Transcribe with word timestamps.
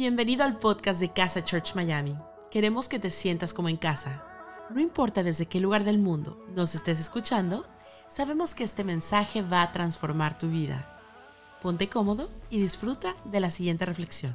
Bienvenido 0.00 0.44
al 0.44 0.56
podcast 0.56 0.98
de 0.98 1.12
Casa 1.12 1.44
Church 1.44 1.74
Miami. 1.74 2.16
Queremos 2.50 2.88
que 2.88 2.98
te 2.98 3.10
sientas 3.10 3.52
como 3.52 3.68
en 3.68 3.76
casa. 3.76 4.24
No 4.70 4.80
importa 4.80 5.22
desde 5.22 5.44
qué 5.44 5.60
lugar 5.60 5.84
del 5.84 5.98
mundo 5.98 6.42
nos 6.56 6.74
estés 6.74 6.98
escuchando, 6.98 7.66
sabemos 8.08 8.54
que 8.54 8.64
este 8.64 8.82
mensaje 8.82 9.42
va 9.42 9.60
a 9.60 9.72
transformar 9.72 10.38
tu 10.38 10.48
vida. 10.48 10.98
Ponte 11.60 11.90
cómodo 11.90 12.30
y 12.48 12.62
disfruta 12.62 13.14
de 13.26 13.40
la 13.40 13.50
siguiente 13.50 13.84
reflexión. 13.84 14.34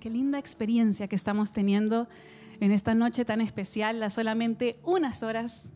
Qué 0.00 0.08
linda 0.08 0.38
experiencia 0.38 1.06
que 1.06 1.16
estamos 1.16 1.52
teniendo 1.52 2.08
en 2.58 2.72
esta 2.72 2.94
noche 2.94 3.26
tan 3.26 3.42
especial, 3.42 4.02
a 4.02 4.08
solamente 4.08 4.76
unas 4.84 5.22
horas 5.22 5.70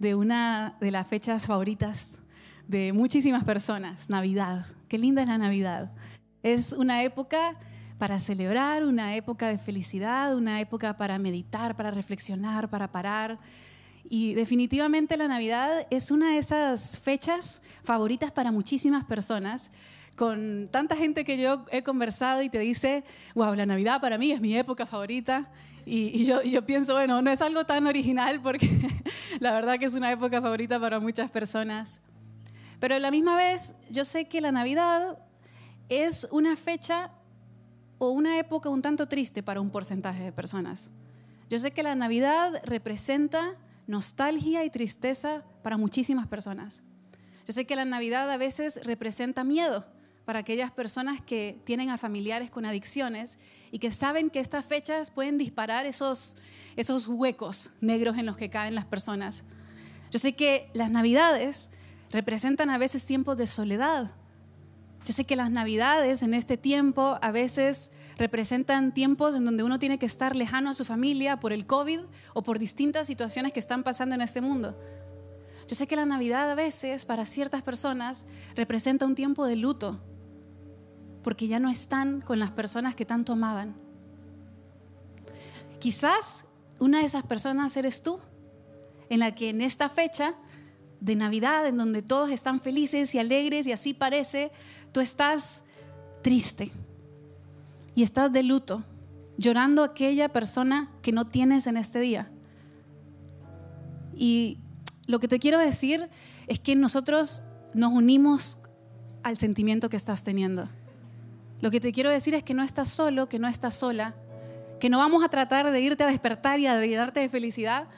de 0.00 0.16
una 0.16 0.76
de 0.80 0.90
las 0.90 1.06
fechas 1.06 1.46
favoritas 1.46 2.20
de 2.66 2.92
muchísimas 2.92 3.44
personas, 3.44 4.10
Navidad. 4.10 4.66
Qué 4.88 4.98
linda 4.98 5.22
es 5.22 5.28
la 5.28 5.38
Navidad. 5.38 5.92
Es 6.42 6.72
una 6.72 7.04
época 7.04 7.56
para 8.00 8.18
celebrar, 8.18 8.82
una 8.82 9.14
época 9.14 9.48
de 9.48 9.58
felicidad, 9.58 10.34
una 10.34 10.58
época 10.58 10.96
para 10.96 11.18
meditar, 11.18 11.76
para 11.76 11.90
reflexionar, 11.90 12.70
para 12.70 12.90
parar. 12.90 13.38
Y 14.08 14.32
definitivamente 14.32 15.18
la 15.18 15.28
Navidad 15.28 15.86
es 15.90 16.10
una 16.10 16.32
de 16.32 16.38
esas 16.38 16.98
fechas 16.98 17.60
favoritas 17.84 18.32
para 18.32 18.52
muchísimas 18.52 19.04
personas 19.04 19.70
con 20.16 20.70
tanta 20.70 20.96
gente 20.96 21.24
que 21.24 21.36
yo 21.36 21.66
he 21.70 21.82
conversado 21.82 22.40
y 22.40 22.48
te 22.48 22.58
dice, 22.58 23.04
wow, 23.34 23.54
la 23.54 23.66
Navidad 23.66 24.00
para 24.00 24.16
mí 24.16 24.32
es 24.32 24.40
mi 24.40 24.56
época 24.56 24.86
favorita. 24.86 25.50
Y, 25.84 26.24
yo, 26.24 26.42
yo, 26.42 26.64
pienso, 26.64 26.94
bueno, 26.94 27.20
no 27.20 27.30
es 27.30 27.42
algo 27.42 27.66
tan 27.66 27.86
original 27.86 28.40
porque 28.40 28.66
la 29.40 29.52
verdad 29.52 29.78
que 29.78 29.84
es 29.84 29.94
una 29.94 30.10
época 30.10 30.40
favorita 30.40 30.80
para 30.80 31.00
muchas 31.00 31.30
personas. 31.30 32.00
Pero 32.78 32.94
a 32.94 32.98
la 32.98 33.10
misma 33.10 33.36
vez, 33.36 33.74
yo 33.90 34.06
sé 34.06 34.26
que 34.26 34.40
la 34.40 34.52
Navidad 34.52 35.18
es 35.90 36.26
una 36.30 36.56
fecha 36.56 37.10
o 38.00 38.10
una 38.10 38.38
época 38.38 38.70
un 38.70 38.80
tanto 38.80 39.06
triste 39.06 39.42
para 39.42 39.60
un 39.60 39.68
porcentaje 39.68 40.24
de 40.24 40.32
personas. 40.32 40.90
Yo 41.50 41.58
sé 41.58 41.70
que 41.70 41.82
la 41.82 41.94
Navidad 41.94 42.62
representa 42.64 43.56
nostalgia 43.86 44.64
y 44.64 44.70
tristeza 44.70 45.44
para 45.62 45.76
muchísimas 45.76 46.26
personas. 46.26 46.82
Yo 47.46 47.52
sé 47.52 47.66
que 47.66 47.76
la 47.76 47.84
Navidad 47.84 48.30
a 48.30 48.38
veces 48.38 48.80
representa 48.84 49.44
miedo 49.44 49.84
para 50.24 50.38
aquellas 50.38 50.70
personas 50.70 51.20
que 51.20 51.60
tienen 51.64 51.90
a 51.90 51.98
familiares 51.98 52.50
con 52.50 52.64
adicciones 52.64 53.38
y 53.70 53.78
que 53.78 53.90
saben 53.90 54.30
que 54.30 54.40
estas 54.40 54.64
fechas 54.64 55.10
pueden 55.10 55.36
disparar 55.36 55.84
esos, 55.84 56.38
esos 56.76 57.06
huecos 57.06 57.72
negros 57.82 58.16
en 58.16 58.24
los 58.24 58.38
que 58.38 58.48
caen 58.48 58.74
las 58.74 58.86
personas. 58.86 59.44
Yo 60.10 60.18
sé 60.18 60.34
que 60.34 60.70
las 60.72 60.90
navidades 60.90 61.72
representan 62.10 62.70
a 62.70 62.78
veces 62.78 63.04
tiempos 63.04 63.36
de 63.36 63.46
soledad. 63.46 64.10
Yo 65.04 65.12
sé 65.12 65.24
que 65.24 65.36
las 65.36 65.50
navidades 65.50 66.22
en 66.22 66.34
este 66.34 66.56
tiempo 66.56 67.18
a 67.22 67.30
veces 67.30 67.92
representan 68.18 68.92
tiempos 68.92 69.34
en 69.34 69.46
donde 69.46 69.62
uno 69.62 69.78
tiene 69.78 69.98
que 69.98 70.04
estar 70.06 70.36
lejano 70.36 70.70
a 70.70 70.74
su 70.74 70.84
familia 70.84 71.40
por 71.40 71.52
el 71.52 71.66
COVID 71.66 72.00
o 72.34 72.42
por 72.42 72.58
distintas 72.58 73.06
situaciones 73.06 73.52
que 73.52 73.60
están 73.60 73.82
pasando 73.82 74.14
en 74.14 74.20
este 74.20 74.42
mundo. 74.42 74.78
Yo 75.66 75.74
sé 75.74 75.86
que 75.86 75.96
la 75.96 76.04
Navidad 76.04 76.50
a 76.50 76.54
veces 76.54 77.04
para 77.06 77.24
ciertas 77.24 77.62
personas 77.62 78.26
representa 78.56 79.06
un 79.06 79.14
tiempo 79.14 79.46
de 79.46 79.56
luto, 79.56 80.00
porque 81.22 81.46
ya 81.46 81.60
no 81.60 81.70
están 81.70 82.20
con 82.20 82.38
las 82.38 82.50
personas 82.50 82.94
que 82.94 83.06
tanto 83.06 83.32
amaban. 83.32 83.74
Quizás 85.78 86.48
una 86.78 86.98
de 86.98 87.06
esas 87.06 87.24
personas 87.24 87.76
eres 87.76 88.02
tú, 88.02 88.20
en 89.08 89.20
la 89.20 89.34
que 89.34 89.48
en 89.48 89.62
esta 89.62 89.88
fecha 89.88 90.34
de 91.00 91.14
Navidad, 91.14 91.66
en 91.66 91.78
donde 91.78 92.02
todos 92.02 92.30
están 92.30 92.60
felices 92.60 93.14
y 93.14 93.18
alegres 93.18 93.66
y 93.66 93.72
así 93.72 93.94
parece, 93.94 94.52
tú 94.92 95.00
estás 95.00 95.64
triste 96.22 96.70
y 97.94 98.02
estás 98.02 98.32
de 98.32 98.42
luto, 98.42 98.84
llorando 99.36 99.82
a 99.82 99.86
aquella 99.86 100.28
persona 100.28 100.90
que 101.02 101.12
no 101.12 101.26
tienes 101.26 101.66
en 101.66 101.76
este 101.76 102.00
día. 102.00 102.30
Y 104.14 104.58
lo 105.06 105.18
que 105.18 105.28
te 105.28 105.38
quiero 105.38 105.58
decir 105.58 106.08
es 106.46 106.58
que 106.58 106.76
nosotros 106.76 107.42
nos 107.74 107.92
unimos 107.92 108.62
al 109.22 109.36
sentimiento 109.36 109.88
que 109.88 109.96
estás 109.96 110.24
teniendo. 110.24 110.68
Lo 111.60 111.70
que 111.70 111.80
te 111.80 111.92
quiero 111.92 112.10
decir 112.10 112.34
es 112.34 112.42
que 112.42 112.54
no 112.54 112.62
estás 112.62 112.88
solo, 112.88 113.28
que 113.28 113.38
no 113.38 113.48
estás 113.48 113.74
sola, 113.74 114.14
que 114.78 114.88
no 114.88 114.98
vamos 114.98 115.22
a 115.22 115.28
tratar 115.28 115.70
de 115.70 115.80
irte 115.80 116.04
a 116.04 116.06
despertar 116.06 116.58
y 116.58 116.66
a 116.66 116.78
darte 116.78 117.20
de 117.20 117.28
felicidad, 117.28 117.88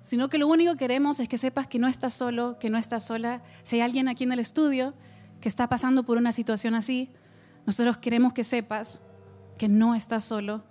sino 0.00 0.28
que 0.28 0.38
lo 0.38 0.48
único 0.48 0.72
que 0.72 0.78
queremos 0.78 1.20
es 1.20 1.28
que 1.28 1.38
sepas 1.38 1.66
que 1.66 1.78
no 1.78 1.88
estás 1.88 2.14
solo, 2.14 2.58
que 2.58 2.70
no 2.70 2.78
estás 2.78 3.04
sola. 3.04 3.42
Si 3.64 3.76
hay 3.76 3.82
alguien 3.82 4.08
aquí 4.08 4.24
en 4.24 4.32
el 4.32 4.38
estudio 4.38 4.94
que 5.40 5.48
está 5.48 5.68
pasando 5.68 6.04
por 6.04 6.18
una 6.18 6.32
situación 6.32 6.74
así, 6.74 7.10
nosotros 7.66 7.98
queremos 7.98 8.32
que 8.32 8.44
sepas 8.44 9.02
que 9.58 9.68
no 9.68 9.94
estás 9.94 10.24
solo 10.24 10.62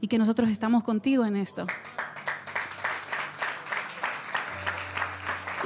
y 0.00 0.08
que 0.08 0.18
nosotros 0.18 0.50
estamos 0.50 0.84
contigo 0.84 1.24
en 1.24 1.36
esto. 1.36 1.66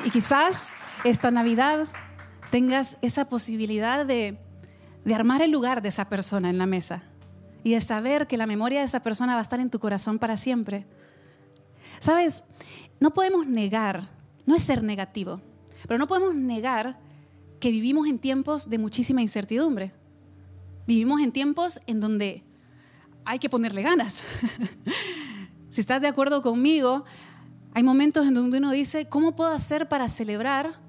Y 0.04 0.10
quizás 0.10 0.74
esta 1.04 1.30
Navidad 1.30 1.86
tengas 2.50 2.98
esa 3.02 3.28
posibilidad 3.28 4.04
de 4.04 4.38
de 5.04 5.14
armar 5.14 5.42
el 5.42 5.50
lugar 5.50 5.82
de 5.82 5.88
esa 5.88 6.08
persona 6.08 6.50
en 6.50 6.58
la 6.58 6.66
mesa 6.66 7.02
y 7.64 7.74
de 7.74 7.80
saber 7.80 8.26
que 8.26 8.36
la 8.36 8.46
memoria 8.46 8.80
de 8.80 8.86
esa 8.86 9.00
persona 9.00 9.34
va 9.34 9.40
a 9.40 9.42
estar 9.42 9.60
en 9.60 9.70
tu 9.70 9.78
corazón 9.78 10.18
para 10.18 10.36
siempre. 10.36 10.86
Sabes, 12.00 12.44
no 13.00 13.12
podemos 13.12 13.46
negar, 13.46 14.08
no 14.46 14.54
es 14.54 14.62
ser 14.62 14.82
negativo, 14.82 15.40
pero 15.86 15.98
no 15.98 16.06
podemos 16.06 16.34
negar 16.34 16.98
que 17.62 17.70
vivimos 17.70 18.08
en 18.08 18.18
tiempos 18.18 18.68
de 18.70 18.76
muchísima 18.76 19.22
incertidumbre. 19.22 19.92
Vivimos 20.84 21.20
en 21.20 21.30
tiempos 21.30 21.80
en 21.86 22.00
donde 22.00 22.42
hay 23.24 23.38
que 23.38 23.48
ponerle 23.48 23.82
ganas. 23.82 24.24
si 25.70 25.80
estás 25.80 26.02
de 26.02 26.08
acuerdo 26.08 26.42
conmigo, 26.42 27.04
hay 27.72 27.84
momentos 27.84 28.26
en 28.26 28.34
donde 28.34 28.58
uno 28.58 28.72
dice, 28.72 29.08
¿cómo 29.08 29.36
puedo 29.36 29.52
hacer 29.52 29.88
para 29.88 30.08
celebrar 30.08 30.80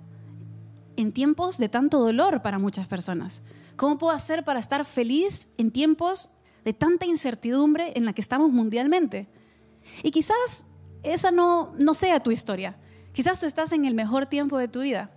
en 0.95 1.11
tiempos 1.11 1.59
de 1.59 1.69
tanto 1.69 1.99
dolor 1.99 2.41
para 2.41 2.57
muchas 2.57 2.87
personas? 2.87 3.43
¿Cómo 3.75 3.99
puedo 3.99 4.11
hacer 4.11 4.43
para 4.43 4.59
estar 4.59 4.83
feliz 4.83 5.53
en 5.59 5.69
tiempos 5.69 6.37
de 6.65 6.73
tanta 6.73 7.05
incertidumbre 7.05 7.93
en 7.95 8.05
la 8.05 8.13
que 8.13 8.21
estamos 8.21 8.51
mundialmente? 8.51 9.27
Y 10.01 10.09
quizás 10.09 10.65
esa 11.03 11.29
no, 11.29 11.75
no 11.77 11.93
sea 11.93 12.23
tu 12.23 12.31
historia. 12.31 12.77
Quizás 13.11 13.39
tú 13.39 13.45
estás 13.45 13.73
en 13.73 13.85
el 13.85 13.93
mejor 13.93 14.25
tiempo 14.25 14.57
de 14.57 14.67
tu 14.67 14.81
vida. 14.81 15.11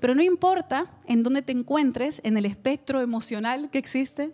Pero 0.00 0.14
no 0.14 0.22
importa 0.22 0.90
en 1.06 1.22
dónde 1.22 1.42
te 1.42 1.52
encuentres, 1.52 2.20
en 2.24 2.36
el 2.36 2.46
espectro 2.46 3.00
emocional 3.00 3.70
que 3.70 3.78
existe, 3.78 4.32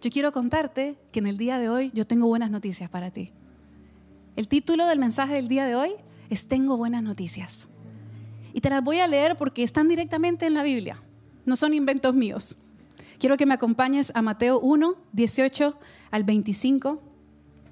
yo 0.00 0.10
quiero 0.10 0.32
contarte 0.32 0.98
que 1.12 1.20
en 1.20 1.26
el 1.26 1.38
día 1.38 1.58
de 1.58 1.68
hoy 1.68 1.90
yo 1.94 2.06
tengo 2.06 2.26
buenas 2.26 2.50
noticias 2.50 2.90
para 2.90 3.10
ti. 3.10 3.32
El 4.36 4.48
título 4.48 4.86
del 4.86 4.98
mensaje 4.98 5.34
del 5.34 5.48
día 5.48 5.64
de 5.64 5.74
hoy 5.74 5.92
es 6.28 6.48
Tengo 6.48 6.76
buenas 6.76 7.02
noticias. 7.02 7.68
Y 8.52 8.60
te 8.60 8.70
las 8.70 8.82
voy 8.82 9.00
a 9.00 9.06
leer 9.06 9.36
porque 9.36 9.62
están 9.62 9.88
directamente 9.88 10.46
en 10.46 10.54
la 10.54 10.62
Biblia. 10.62 11.02
No 11.44 11.56
son 11.56 11.74
inventos 11.74 12.14
míos. 12.14 12.58
Quiero 13.18 13.36
que 13.36 13.46
me 13.46 13.54
acompañes 13.54 14.12
a 14.14 14.22
Mateo 14.22 14.60
1, 14.60 14.96
18 15.12 15.78
al 16.10 16.24
25. 16.24 17.02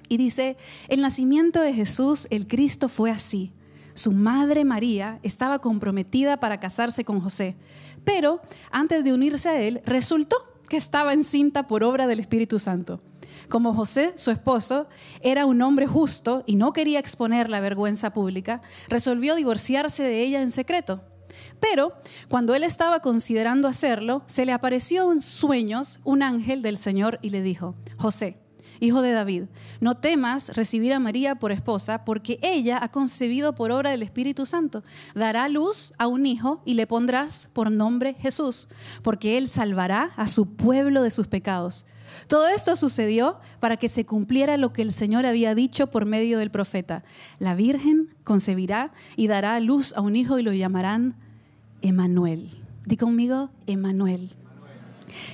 Y 0.09 0.17
dice, 0.17 0.57
el 0.87 1.01
nacimiento 1.01 1.61
de 1.61 1.73
Jesús, 1.73 2.27
el 2.29 2.47
Cristo, 2.47 2.89
fue 2.89 3.11
así. 3.11 3.51
Su 3.95 4.11
madre 4.11 4.65
María 4.65 5.19
estaba 5.23 5.59
comprometida 5.59 6.37
para 6.37 6.59
casarse 6.59 7.05
con 7.05 7.21
José, 7.21 7.55
pero 8.03 8.41
antes 8.69 9.03
de 9.05 9.13
unirse 9.13 9.49
a 9.49 9.61
él, 9.61 9.81
resultó 9.85 10.35
que 10.67 10.75
estaba 10.77 11.13
encinta 11.13 11.65
por 11.65 11.83
obra 11.83 12.05
del 12.05 12.19
Espíritu 12.19 12.59
Santo. 12.59 13.01
Como 13.49 13.73
José, 13.73 14.13
su 14.17 14.31
esposo, 14.31 14.87
era 15.21 15.45
un 15.45 15.61
hombre 15.61 15.87
justo 15.87 16.43
y 16.45 16.57
no 16.57 16.73
quería 16.73 16.99
exponer 16.99 17.49
la 17.49 17.61
vergüenza 17.61 18.11
pública, 18.11 18.61
resolvió 18.89 19.33
divorciarse 19.33 20.03
de 20.03 20.21
ella 20.23 20.41
en 20.41 20.51
secreto. 20.51 21.01
Pero 21.61 21.93
cuando 22.27 22.53
él 22.53 22.65
estaba 22.65 22.99
considerando 22.99 23.69
hacerlo, 23.69 24.23
se 24.25 24.45
le 24.45 24.51
apareció 24.51 25.09
en 25.11 25.21
sueños 25.21 25.99
un 26.03 26.21
ángel 26.21 26.61
del 26.61 26.77
Señor 26.77 27.17
y 27.21 27.29
le 27.29 27.41
dijo, 27.41 27.75
José, 27.97 28.39
hijo 28.79 29.01
de 29.01 29.11
David, 29.11 29.43
no 29.79 29.95
temas 29.97 30.55
recibir 30.55 30.93
a 30.93 30.99
María 30.99 31.35
por 31.35 31.51
esposa, 31.51 32.05
porque 32.05 32.39
ella 32.41 32.79
ha 32.81 32.89
concebido 32.89 33.55
por 33.55 33.71
obra 33.71 33.91
del 33.91 34.03
Espíritu 34.03 34.45
Santo. 34.45 34.83
Dará 35.13 35.47
luz 35.49 35.93
a 35.97 36.07
un 36.07 36.25
hijo 36.25 36.61
y 36.65 36.73
le 36.75 36.87
pondrás 36.87 37.49
por 37.53 37.71
nombre 37.71 38.15
Jesús, 38.15 38.67
porque 39.01 39.37
él 39.37 39.47
salvará 39.47 40.11
a 40.15 40.27
su 40.27 40.55
pueblo 40.55 41.03
de 41.03 41.11
sus 41.11 41.27
pecados. 41.27 41.87
Todo 42.27 42.47
esto 42.47 42.75
sucedió 42.75 43.37
para 43.59 43.77
que 43.77 43.89
se 43.89 44.05
cumpliera 44.05 44.57
lo 44.57 44.73
que 44.73 44.81
el 44.81 44.93
Señor 44.93 45.25
había 45.25 45.53
dicho 45.53 45.87
por 45.87 46.05
medio 46.05 46.39
del 46.39 46.51
profeta. 46.51 47.03
La 47.39 47.55
Virgen 47.55 48.09
concebirá 48.23 48.91
y 49.15 49.27
dará 49.27 49.59
luz 49.59 49.93
a 49.95 50.01
un 50.01 50.15
hijo 50.15 50.39
y 50.39 50.43
lo 50.43 50.53
llamarán 50.53 51.15
Emanuel. 51.81 52.49
Di 52.85 52.97
conmigo, 52.97 53.49
Emanuel, 53.67 54.31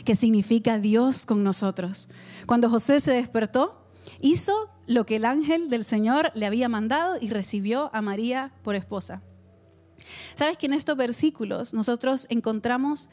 que 0.06 0.16
significa 0.16 0.80
Dios 0.80 1.25
con 1.25 1.44
nosotros. 1.44 2.10
Cuando 2.46 2.70
José 2.70 3.00
se 3.00 3.14
despertó, 3.14 3.86
hizo 4.20 4.70
lo 4.88 5.06
que 5.06 5.18
el 5.18 5.26
ángel 5.26 5.70
del 5.70 5.84
Señor 5.84 6.32
le 6.36 6.46
había 6.46 6.70
mandado 6.70 7.18
y 7.20 7.30
recibió 7.30 7.90
a 7.94 8.02
María 8.02 8.52
por 8.64 8.76
esposa. 8.76 9.22
Sabes 10.36 10.58
que 10.58 10.66
en 10.66 10.74
estos 10.74 10.98
versículos 10.98 11.74
nosotros 11.74 12.28
encontramos 12.30 13.10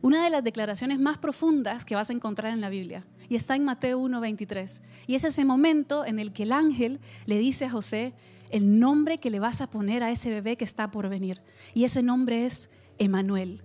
una 0.00 0.22
de 0.22 0.30
las 0.30 0.44
declaraciones 0.44 1.00
más 1.00 1.18
profundas 1.18 1.84
que 1.84 1.94
vas 1.94 2.10
a 2.10 2.12
encontrar 2.12 2.52
en 2.52 2.60
la 2.60 2.70
Biblia. 2.70 3.04
Y 3.28 3.36
está 3.36 3.56
en 3.56 3.64
Mateo 3.64 3.98
1:23. 3.98 4.82
Y 5.06 5.16
es 5.16 5.24
ese 5.24 5.44
momento 5.44 6.04
en 6.04 6.18
el 6.18 6.32
que 6.32 6.44
el 6.44 6.52
ángel 6.52 7.00
le 7.26 7.38
dice 7.38 7.66
a 7.66 7.70
José 7.70 8.14
el 8.50 8.78
nombre 8.78 9.18
que 9.18 9.30
le 9.30 9.40
vas 9.40 9.60
a 9.60 9.66
poner 9.66 10.02
a 10.02 10.10
ese 10.10 10.30
bebé 10.30 10.56
que 10.56 10.64
está 10.64 10.90
por 10.90 11.08
venir. 11.08 11.42
Y 11.74 11.84
ese 11.84 12.02
nombre 12.02 12.46
es 12.46 12.70
Emanuel. 12.98 13.62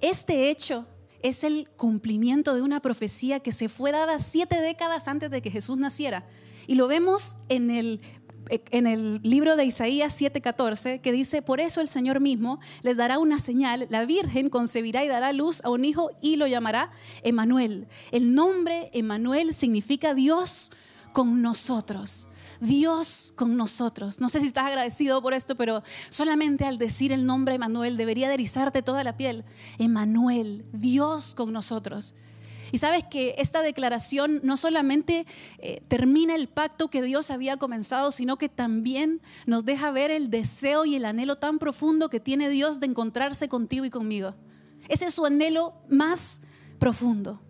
Este 0.00 0.50
hecho 0.50 0.86
es 1.22 1.44
el 1.44 1.68
cumplimiento 1.76 2.54
de 2.54 2.62
una 2.62 2.80
profecía 2.80 3.40
que 3.40 3.52
se 3.52 3.68
fue 3.68 3.92
dada 3.92 4.18
siete 4.18 4.60
décadas 4.60 5.08
antes 5.08 5.30
de 5.30 5.42
que 5.42 5.50
Jesús 5.50 5.78
naciera. 5.78 6.26
Y 6.66 6.76
lo 6.76 6.88
vemos 6.88 7.36
en 7.48 7.70
el, 7.70 8.00
en 8.48 8.86
el 8.86 9.20
libro 9.22 9.56
de 9.56 9.64
Isaías 9.64 10.20
7:14, 10.20 11.00
que 11.00 11.12
dice, 11.12 11.42
por 11.42 11.60
eso 11.60 11.80
el 11.80 11.88
Señor 11.88 12.20
mismo 12.20 12.60
les 12.82 12.96
dará 12.96 13.18
una 13.18 13.38
señal, 13.38 13.86
la 13.90 14.04
Virgen 14.04 14.48
concebirá 14.48 15.04
y 15.04 15.08
dará 15.08 15.32
luz 15.32 15.64
a 15.64 15.70
un 15.70 15.84
hijo 15.84 16.10
y 16.20 16.36
lo 16.36 16.46
llamará 16.46 16.90
Emanuel. 17.22 17.88
El 18.10 18.34
nombre 18.34 18.90
Emanuel 18.92 19.54
significa 19.54 20.14
Dios 20.14 20.70
con 21.12 21.42
nosotros. 21.42 22.28
Dios 22.62 23.32
con 23.34 23.56
nosotros. 23.56 24.20
No 24.20 24.28
sé 24.28 24.38
si 24.38 24.46
estás 24.46 24.66
agradecido 24.66 25.20
por 25.20 25.34
esto, 25.34 25.56
pero 25.56 25.82
solamente 26.10 26.64
al 26.64 26.78
decir 26.78 27.10
el 27.10 27.26
nombre 27.26 27.56
Emanuel 27.56 27.96
debería 27.96 28.28
derizarte 28.28 28.82
toda 28.82 29.02
la 29.02 29.16
piel. 29.16 29.44
Emanuel, 29.78 30.64
Dios 30.72 31.34
con 31.34 31.52
nosotros. 31.52 32.14
Y 32.70 32.78
sabes 32.78 33.02
que 33.04 33.34
esta 33.38 33.62
declaración 33.62 34.40
no 34.44 34.56
solamente 34.56 35.26
eh, 35.58 35.82
termina 35.88 36.36
el 36.36 36.48
pacto 36.48 36.88
que 36.88 37.02
Dios 37.02 37.32
había 37.32 37.56
comenzado, 37.56 38.12
sino 38.12 38.38
que 38.38 38.48
también 38.48 39.20
nos 39.44 39.64
deja 39.64 39.90
ver 39.90 40.12
el 40.12 40.30
deseo 40.30 40.84
y 40.84 40.94
el 40.94 41.04
anhelo 41.04 41.38
tan 41.38 41.58
profundo 41.58 42.10
que 42.10 42.20
tiene 42.20 42.48
Dios 42.48 42.78
de 42.78 42.86
encontrarse 42.86 43.48
contigo 43.48 43.84
y 43.84 43.90
conmigo. 43.90 44.34
Ese 44.88 45.06
es 45.06 45.14
su 45.14 45.26
anhelo 45.26 45.74
más 45.90 46.42
profundo. 46.78 47.40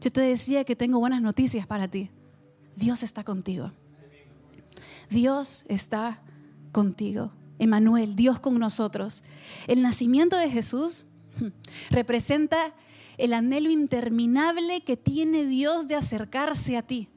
Yo 0.00 0.12
te 0.12 0.20
decía 0.20 0.62
que 0.62 0.76
tengo 0.76 1.00
buenas 1.00 1.22
noticias 1.22 1.66
para 1.66 1.88
ti. 1.88 2.08
Dios 2.76 3.02
está 3.02 3.24
contigo. 3.24 3.72
Dios 5.10 5.64
está 5.68 6.22
contigo. 6.72 7.32
Emanuel, 7.58 8.16
Dios 8.16 8.40
con 8.40 8.58
nosotros. 8.58 9.22
El 9.66 9.82
nacimiento 9.82 10.36
de 10.36 10.50
Jesús 10.50 11.06
representa 11.90 12.74
el 13.16 13.32
anhelo 13.32 13.70
interminable 13.70 14.82
que 14.82 14.96
tiene 14.96 15.44
Dios 15.44 15.86
de 15.86 15.94
acercarse 15.94 16.76
a 16.76 16.82
ti. 16.82 17.08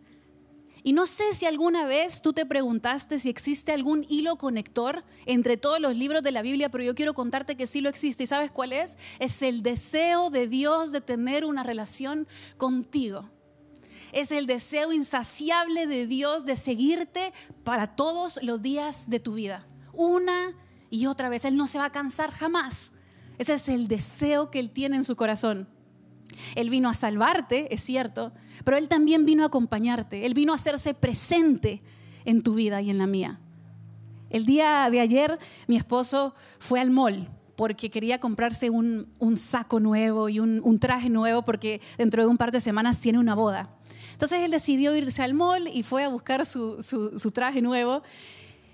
Y 0.84 0.94
no 0.94 1.06
sé 1.06 1.34
si 1.34 1.46
alguna 1.46 1.86
vez 1.86 2.22
tú 2.22 2.32
te 2.32 2.46
preguntaste 2.46 3.20
si 3.20 3.30
existe 3.30 3.74
algún 3.74 4.06
hilo 4.08 4.38
conector 4.38 5.04
entre 5.26 5.58
todos 5.58 5.82
los 5.82 5.98
libros 5.98 6.24
de 6.24 6.32
la 6.32 6.42
Biblia, 6.42 6.70
pero 6.70 6.84
yo 6.84 6.96
quiero 6.96 7.14
contarte 7.14 7.58
que 7.58 7.68
sí 7.68 7.82
lo 7.82 7.90
existe. 7.90 8.24
¿Y 8.24 8.28
sabes 8.28 8.52
cuál 8.52 8.72
es? 8.72 8.98
Es 9.20 9.42
el 9.42 9.64
deseo 9.64 10.30
de 10.30 10.48
Dios 10.48 10.94
de 10.94 11.02
tener 11.02 11.44
una 11.44 11.64
relación 11.64 12.26
contigo 12.58 13.30
es 14.12 14.32
el 14.32 14.46
deseo 14.46 14.92
insaciable 14.94 15.88
de 15.88 16.08
Dios 16.08 16.46
de 16.46 16.56
seguirte 16.56 17.34
para 17.64 17.96
todos 17.96 18.40
los 18.44 18.62
días 18.62 19.10
de 19.10 19.20
tu 19.20 19.34
vida. 19.34 19.66
Una 19.94 20.54
y 20.90 21.06
otra 21.06 21.30
vez. 21.30 21.46
Él 21.46 21.58
no 21.58 21.68
se 21.68 21.80
va 21.80 21.86
a 21.86 21.92
cansar 21.92 22.32
jamás. 22.32 22.94
Ese 23.38 23.54
es 23.54 23.70
el 23.70 23.88
deseo 23.88 24.50
que 24.50 24.60
Él 24.60 24.72
tiene 24.72 24.98
en 24.98 25.04
su 25.04 25.16
corazón. 25.16 25.68
Él 26.56 26.70
vino 26.70 26.90
a 26.90 26.94
salvarte, 26.94 27.74
es 27.74 27.82
cierto, 27.82 28.32
pero 28.64 28.78
Él 28.78 28.88
también 28.88 29.26
vino 29.26 29.44
a 29.44 29.48
acompañarte. 29.48 30.26
Él 30.26 30.34
vino 30.34 30.54
a 30.54 30.56
hacerse 30.56 30.94
presente 30.94 31.82
en 32.26 32.44
tu 32.44 32.56
vida 32.56 32.82
y 32.82 32.90
en 32.90 32.98
la 32.98 33.08
mía. 33.08 33.40
El 34.30 34.46
día 34.46 34.90
de 34.90 35.00
ayer 35.00 35.40
mi 35.68 35.78
esposo 35.78 36.36
fue 36.60 36.80
al 36.80 36.92
mall 36.92 37.30
porque 37.56 37.90
quería 37.90 38.20
comprarse 38.20 38.70
un, 38.70 39.08
saco 39.36 39.80
nuevo 39.80 40.30
y 40.30 40.40
un, 40.40 40.62
un, 40.64 40.80
traje 40.80 41.10
nuevo 41.10 41.44
porque 41.44 41.82
dentro 41.98 42.22
de 42.22 42.28
un 42.28 42.38
par 42.38 42.52
de 42.52 42.60
semanas 42.60 43.00
tiene 43.00 43.20
una 43.20 43.34
boda. 43.34 43.77
Entonces 44.18 44.42
él 44.42 44.50
decidió 44.50 44.96
irse 44.96 45.22
al 45.22 45.36
mall 45.36 45.68
y 45.72 45.84
fue 45.84 46.04
a 46.04 46.08
buscar 46.08 46.44
su, 46.44 47.32
traje 47.36 47.62
nuevo. 47.62 48.02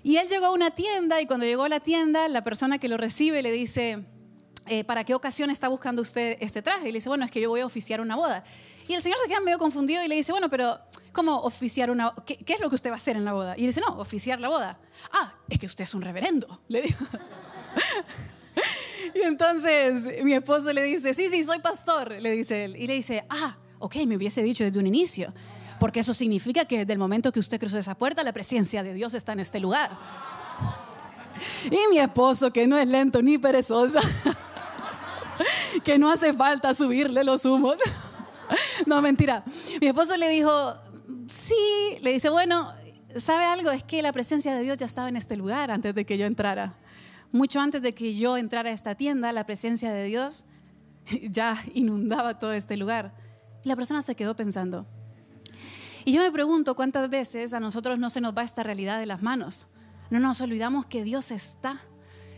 Y 0.02 0.16
él 0.16 0.26
llegó 0.26 0.46
a 0.46 0.52
una 0.52 0.70
tienda 0.70 1.20
y 1.20 1.26
cuando 1.26 1.44
llegó 1.44 1.64
a 1.64 1.68
la 1.68 1.80
tienda, 1.80 2.26
la 2.28 2.42
persona 2.42 2.78
que 2.78 2.88
lo 2.88 2.96
recibe 2.96 3.42
le 3.42 3.52
dice, 3.52 4.06
eh, 4.68 4.84
¿para 4.84 5.04
qué 5.04 5.14
ocasión 5.14 5.50
está 5.50 5.68
buscando 5.68 6.00
usted 6.00 6.38
este 6.40 6.62
traje? 6.62 6.88
Y 6.88 6.92
le 6.92 6.96
dice, 6.96 7.10
bueno, 7.10 7.26
es 7.26 7.30
que 7.30 7.42
yo 7.42 7.50
voy 7.50 7.60
a 7.60 7.66
oficiar 7.66 8.00
una 8.00 8.16
boda. 8.16 8.42
Y 8.88 8.94
el 8.94 9.02
señor 9.02 9.18
se 9.22 9.28
queda 9.28 9.40
medio 9.40 9.58
confundido 9.58 10.02
y 10.02 10.08
le 10.08 10.14
dice, 10.14 10.32
bueno, 10.32 10.48
pero 10.48 10.78
¿cómo 11.12 11.40
oficiar 11.40 11.90
una 11.90 12.14
¿Qué, 12.24 12.38
¿Qué, 12.38 12.54
es 12.54 12.60
lo 12.60 12.70
que 12.70 12.76
usted 12.76 12.88
va 12.88 12.94
a 12.94 12.96
hacer 12.96 13.14
en 13.18 13.26
la 13.26 13.34
boda? 13.34 13.54
Y 13.58 13.60
le 13.60 13.66
dice, 13.66 13.82
no, 13.82 13.98
oficiar 13.98 14.40
la 14.40 14.48
boda. 14.48 14.78
Ah, 15.12 15.34
es 15.50 15.58
que 15.58 15.66
usted 15.66 15.84
es 15.84 15.92
un 15.92 16.00
reverendo, 16.00 16.62
le 16.68 16.80
dijo. 16.80 17.04
y 19.14 19.20
entonces 19.20 20.08
mi 20.24 20.32
esposo 20.32 20.72
le 20.72 20.84
dice, 20.84 21.12
sí, 21.12 21.28
sí, 21.28 21.44
soy 21.44 21.58
pastor, 21.58 22.12
le 22.12 22.30
dice 22.30 22.64
él. 22.64 22.76
Y 22.76 22.86
le 22.86 22.94
dice, 22.94 23.26
ah, 23.28 23.58
ok, 23.84 23.96
me 24.06 24.16
hubiese 24.16 24.42
dicho 24.42 24.64
desde 24.64 24.78
un 24.78 24.86
inicio, 24.86 25.34
porque 25.78 26.00
eso 26.00 26.14
significa 26.14 26.64
que 26.64 26.78
desde 26.78 26.94
el 26.94 26.98
momento 26.98 27.30
que 27.32 27.38
usted 27.38 27.60
cruzó 27.60 27.76
esa 27.76 27.94
puerta, 27.94 28.24
la 28.24 28.32
presencia 28.32 28.82
de 28.82 28.94
Dios 28.94 29.12
está 29.12 29.34
en 29.34 29.40
este 29.40 29.60
lugar. 29.60 29.90
Y 31.66 31.78
mi 31.90 31.98
esposo, 31.98 32.50
que 32.50 32.66
no 32.66 32.78
es 32.78 32.88
lento 32.88 33.20
ni 33.20 33.36
perezoso, 33.36 33.98
que 35.84 35.98
no 35.98 36.10
hace 36.10 36.32
falta 36.32 36.72
subirle 36.72 37.24
los 37.24 37.44
humos. 37.44 37.76
No, 38.86 39.00
mentira. 39.00 39.42
Mi 39.80 39.86
esposo 39.86 40.18
le 40.18 40.28
dijo, 40.28 40.74
sí, 41.28 41.54
le 42.02 42.12
dice, 42.12 42.28
bueno, 42.28 42.74
¿sabe 43.16 43.44
algo? 43.44 43.70
Es 43.70 43.82
que 43.82 44.02
la 44.02 44.12
presencia 44.12 44.54
de 44.54 44.62
Dios 44.62 44.76
ya 44.76 44.84
estaba 44.84 45.08
en 45.08 45.16
este 45.16 45.34
lugar 45.34 45.70
antes 45.70 45.94
de 45.94 46.04
que 46.04 46.18
yo 46.18 46.26
entrara. 46.26 46.74
Mucho 47.32 47.60
antes 47.60 47.80
de 47.80 47.94
que 47.94 48.14
yo 48.14 48.36
entrara 48.36 48.68
a 48.68 48.72
esta 48.74 48.96
tienda, 48.96 49.32
la 49.32 49.46
presencia 49.46 49.94
de 49.94 50.04
Dios 50.04 50.44
ya 51.30 51.64
inundaba 51.72 52.38
todo 52.38 52.52
este 52.52 52.76
lugar. 52.76 53.23
Y 53.64 53.68
la 53.68 53.76
persona 53.76 54.02
se 54.02 54.14
quedó 54.14 54.36
pensando. 54.36 54.86
Y 56.04 56.12
yo 56.12 56.20
me 56.20 56.30
pregunto 56.30 56.76
cuántas 56.76 57.08
veces 57.08 57.54
a 57.54 57.60
nosotros 57.60 57.98
no 57.98 58.10
se 58.10 58.20
nos 58.20 58.36
va 58.36 58.42
esta 58.42 58.62
realidad 58.62 58.98
de 58.98 59.06
las 59.06 59.22
manos. 59.22 59.68
No 60.10 60.20
nos 60.20 60.40
olvidamos 60.42 60.84
que 60.84 61.02
Dios 61.02 61.30
está, 61.30 61.80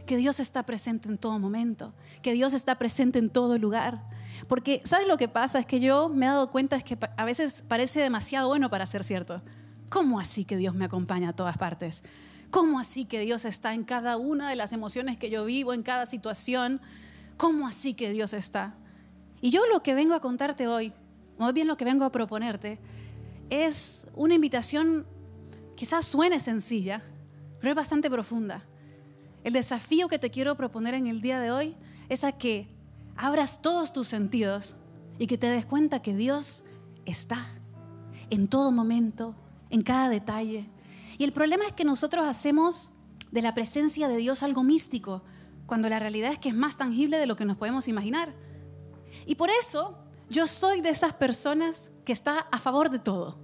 que 0.07 0.17
Dios 0.17 0.39
está 0.39 0.65
presente 0.65 1.09
en 1.09 1.19
todo 1.19 1.39
momento, 1.41 1.93
que 2.23 2.33
Dios 2.33 2.55
está 2.55 2.77
presente 2.77 3.19
en 3.19 3.29
todo 3.29 3.59
lugar. 3.59 4.05
Porque, 4.47 4.81
¿sabes 4.85 5.09
lo 5.09 5.17
que 5.17 5.29
pasa? 5.29 5.59
Es 5.59 5.67
que 5.67 5.81
yo 5.81 6.09
me 6.09 6.27
he 6.27 6.29
dado 6.29 6.51
cuenta 6.51 6.77
es 6.77 6.85
que 6.85 6.97
a 7.17 7.25
veces 7.25 7.63
parece 7.67 8.01
demasiado 8.01 8.47
bueno 8.47 8.71
para 8.71 8.87
ser 8.87 9.03
cierto. 9.03 9.43
¿Cómo 9.91 10.21
así 10.21 10.45
que 10.45 10.57
Dios 10.57 10.75
me 10.75 10.85
acompaña 10.85 11.31
a 11.31 11.33
todas 11.33 11.59
partes? 11.59 12.05
¿Cómo 12.51 12.79
así 12.79 13.05
que 13.05 13.19
Dios 13.21 13.45
está 13.45 13.75
en 13.75 13.83
cada 13.83 14.17
una 14.17 14.49
de 14.49 14.57
las 14.57 14.73
emociones 14.73 15.19
que 15.19 15.29
yo 15.29 15.45
vivo, 15.45 15.75
en 15.75 15.83
cada 15.83 16.07
situación? 16.07 16.81
¿Cómo 17.37 17.67
así 17.67 17.95
que 17.95 18.11
Dios 18.11 18.33
está? 18.33 18.77
Y 19.41 19.51
yo 19.51 19.63
lo 19.73 19.83
que 19.83 19.95
vengo 19.95 20.15
a 20.15 20.21
contarte 20.21 20.69
hoy 20.69 20.93
más 21.39 21.53
bien 21.53 21.67
lo 21.67 21.77
que 21.77 21.85
vengo 21.85 22.05
a 22.05 22.13
proponerte, 22.13 22.79
es 23.51 24.09
una 24.15 24.35
invitación, 24.35 25.07
quizás 25.75 26.07
suene 26.07 26.41
sencilla, 26.41 27.03
pero 27.61 27.71
es 27.71 27.77
bastante 27.77 28.11
profunda. 28.11 28.65
El 29.45 29.53
desafío 29.53 30.09
que 30.09 30.19
te 30.19 30.31
quiero 30.31 30.57
proponer 30.57 30.95
en 30.95 31.07
el 31.07 31.21
día 31.21 31.39
de 31.41 31.51
hoy 31.51 31.77
es 32.09 32.25
a 32.25 32.33
que 32.33 32.69
abras 33.17 33.63
todos 33.63 33.93
tus 33.93 34.09
sentidos 34.09 34.77
y 35.19 35.27
que 35.27 35.39
te 35.39 35.49
des 35.49 35.65
cuenta 35.65 36.03
que 36.03 36.17
Dios 36.17 36.65
está 37.05 37.47
en 38.31 38.49
todo 38.49 38.73
momento, 38.73 39.35
en 39.71 39.83
cada 39.83 40.09
detalle. 40.09 40.67
Y 41.19 41.25
el 41.25 41.33
problema 41.33 41.67
es 41.67 41.73
que 41.73 41.85
nosotros 41.85 42.27
hacemos 42.27 42.95
de 43.31 43.43
la 43.43 43.55
presencia 43.55 44.09
de 44.09 44.17
Dios 44.17 44.43
algo 44.43 44.63
místico, 44.63 45.23
cuando 45.67 45.89
la 45.89 45.99
realidad 45.99 46.33
es 46.33 46.39
que 46.39 46.49
es 46.49 46.55
más 46.55 46.77
tangible 46.77 47.19
de 47.19 47.27
lo 47.27 47.37
que 47.37 47.45
nos 47.45 47.57
podemos 47.57 47.89
imaginar. 47.89 48.33
Y 49.27 49.35
por 49.35 49.51
eso 49.51 49.99
yo 50.29 50.47
soy 50.47 50.81
de 50.81 50.91
esas 50.91 51.15
personas 51.15 51.91
que 52.05 52.13
está 52.13 52.47
a 52.51 52.59
favor 52.59 52.91
de 52.91 52.99
todo. 52.99 53.39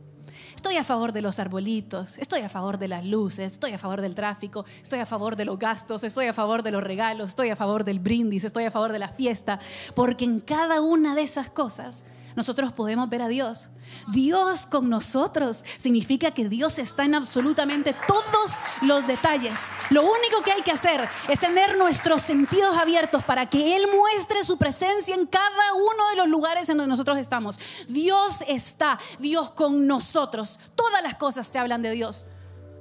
Estoy 0.54 0.76
a 0.76 0.84
favor 0.84 1.12
de 1.12 1.22
los 1.22 1.38
arbolitos, 1.38 2.18
estoy 2.18 2.42
a 2.42 2.48
favor 2.48 2.78
de 2.78 2.86
las 2.86 3.04
luces, 3.04 3.54
estoy 3.54 3.72
a 3.72 3.78
favor 3.78 4.00
del 4.00 4.14
tráfico, 4.14 4.64
estoy 4.80 5.00
a 5.00 5.06
favor 5.06 5.34
de 5.34 5.44
los 5.44 5.58
gastos, 5.58 6.04
estoy 6.04 6.26
a 6.26 6.32
favor 6.32 6.62
de 6.62 6.70
los 6.70 6.84
regalos, 6.84 7.30
estoy 7.30 7.50
a 7.50 7.56
favor 7.56 7.84
del 7.84 7.98
brindis, 7.98 8.44
estoy 8.44 8.64
a 8.64 8.70
favor 8.70 8.92
de 8.92 9.00
la 9.00 9.08
fiesta, 9.08 9.58
porque 9.94 10.24
en 10.24 10.40
cada 10.40 10.80
una 10.80 11.14
de 11.14 11.22
esas 11.22 11.50
cosas 11.50 12.04
nosotros 12.36 12.72
podemos 12.72 13.08
ver 13.08 13.22
a 13.22 13.28
Dios. 13.28 13.70
Dios 14.08 14.66
con 14.66 14.88
nosotros 14.88 15.64
significa 15.78 16.30
que 16.30 16.48
Dios 16.48 16.78
está 16.78 17.04
en 17.04 17.14
absolutamente 17.14 17.94
todos 18.06 18.52
los 18.82 19.06
detalles. 19.06 19.58
Lo 19.90 20.02
único 20.02 20.42
que 20.42 20.52
hay 20.52 20.62
que 20.62 20.72
hacer 20.72 21.08
es 21.28 21.40
tener 21.40 21.76
nuestros 21.76 22.22
sentidos 22.22 22.76
abiertos 22.76 23.22
para 23.24 23.48
que 23.48 23.76
Él 23.76 23.86
muestre 23.94 24.44
su 24.44 24.56
presencia 24.58 25.14
en 25.14 25.26
cada 25.26 25.74
uno 25.74 26.10
de 26.10 26.16
los 26.16 26.28
lugares 26.28 26.68
en 26.68 26.78
donde 26.78 26.90
nosotros 26.90 27.18
estamos. 27.18 27.58
Dios 27.88 28.42
está, 28.48 28.98
Dios 29.18 29.50
con 29.50 29.86
nosotros. 29.86 30.58
Todas 30.74 31.02
las 31.02 31.16
cosas 31.16 31.50
te 31.50 31.58
hablan 31.58 31.82
de 31.82 31.90
Dios. 31.92 32.26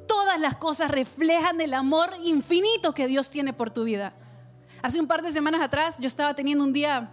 Todas 0.08 0.40
las 0.40 0.58
cosas 0.58 0.92
reflejan 0.92 1.62
el 1.62 1.74
amor 1.74 2.10
infinito 2.24 2.94
que 2.94 3.08
Dios 3.08 3.30
tiene 3.30 3.54
por 3.54 3.70
tu 3.70 3.84
vida. 3.84 4.14
Hace 4.82 5.00
un 5.00 5.08
par 5.08 5.22
de 5.22 5.32
semanas 5.32 5.62
atrás 5.62 6.00
yo 6.00 6.08
estaba 6.08 6.34
teniendo 6.34 6.64
un 6.64 6.74
día 6.74 7.12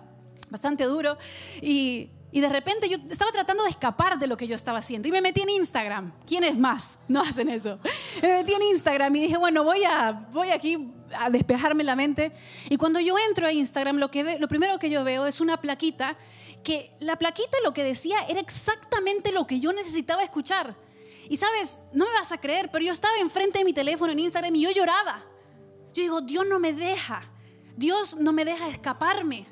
bastante 0.50 0.84
duro 0.84 1.18
y 1.60 2.10
y 2.30 2.40
de 2.40 2.48
repente 2.48 2.88
yo 2.88 2.98
estaba 3.10 3.32
tratando 3.32 3.64
de 3.64 3.70
escapar 3.70 4.18
de 4.18 4.26
lo 4.26 4.36
que 4.36 4.46
yo 4.46 4.54
estaba 4.54 4.78
haciendo 4.78 5.08
y 5.08 5.12
me 5.12 5.20
metí 5.20 5.40
en 5.40 5.48
Instagram. 5.48 6.12
¿Quiénes 6.26 6.56
más 6.58 7.00
no 7.08 7.22
hacen 7.22 7.48
eso? 7.48 7.78
Me 8.20 8.28
metí 8.28 8.52
en 8.52 8.62
Instagram 8.62 9.14
y 9.16 9.22
dije, 9.22 9.36
bueno, 9.36 9.64
voy 9.64 9.84
a 9.84 10.12
voy 10.32 10.50
aquí 10.50 10.92
a 11.18 11.30
despejarme 11.30 11.84
la 11.84 11.96
mente. 11.96 12.32
Y 12.68 12.76
cuando 12.76 13.00
yo 13.00 13.16
entro 13.18 13.46
a 13.46 13.52
Instagram, 13.52 13.96
lo, 13.96 14.10
que 14.10 14.38
lo 14.38 14.48
primero 14.48 14.78
que 14.78 14.90
yo 14.90 15.04
veo 15.04 15.26
es 15.26 15.40
una 15.40 15.60
plaquita, 15.60 16.18
que 16.62 16.92
la 17.00 17.16
plaquita 17.16 17.56
lo 17.64 17.72
que 17.72 17.82
decía 17.82 18.18
era 18.28 18.40
exactamente 18.40 19.32
lo 19.32 19.46
que 19.46 19.60
yo 19.60 19.72
necesitaba 19.72 20.22
escuchar. 20.22 20.76
Y 21.30 21.38
sabes, 21.38 21.78
no 21.92 22.04
me 22.06 22.12
vas 22.12 22.32
a 22.32 22.38
creer, 22.38 22.70
pero 22.70 22.84
yo 22.84 22.92
estaba 22.92 23.16
enfrente 23.18 23.58
de 23.58 23.64
mi 23.64 23.72
teléfono 23.72 24.12
en 24.12 24.18
Instagram 24.18 24.54
y 24.54 24.62
yo 24.62 24.70
lloraba. 24.70 25.22
Yo 25.94 26.02
digo, 26.02 26.20
Dios 26.20 26.46
no 26.46 26.58
me 26.58 26.72
deja, 26.72 27.22
Dios 27.76 28.16
no 28.16 28.32
me 28.32 28.44
deja 28.44 28.68
escaparme. 28.68 29.46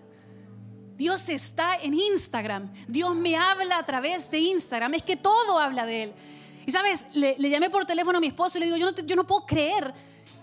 Dios 0.97 1.29
está 1.29 1.77
en 1.77 1.95
Instagram, 1.95 2.71
Dios 2.89 3.15
me 3.15 3.37
habla 3.37 3.79
a 3.79 3.85
través 3.85 4.31
de 4.31 4.39
Instagram, 4.39 4.95
es 4.95 5.03
que 5.03 5.17
todo 5.17 5.59
habla 5.59 5.85
de 5.85 6.05
Él. 6.05 6.13
Y 6.67 6.73
sabes, 6.73 7.07
le, 7.13 7.37
llamé 7.39 7.71
por 7.71 7.87
teléfono 7.87 8.19
a 8.19 8.21
mi 8.21 8.29
esposo 8.29 8.59
y 8.59 8.61
le 8.61 8.67
digo, 8.67 8.79
yo 8.79 8.91
no, 8.91 9.07
yo 9.07 9.17
no 9.17 9.27
puedo 9.27 9.47
creer 9.47 9.95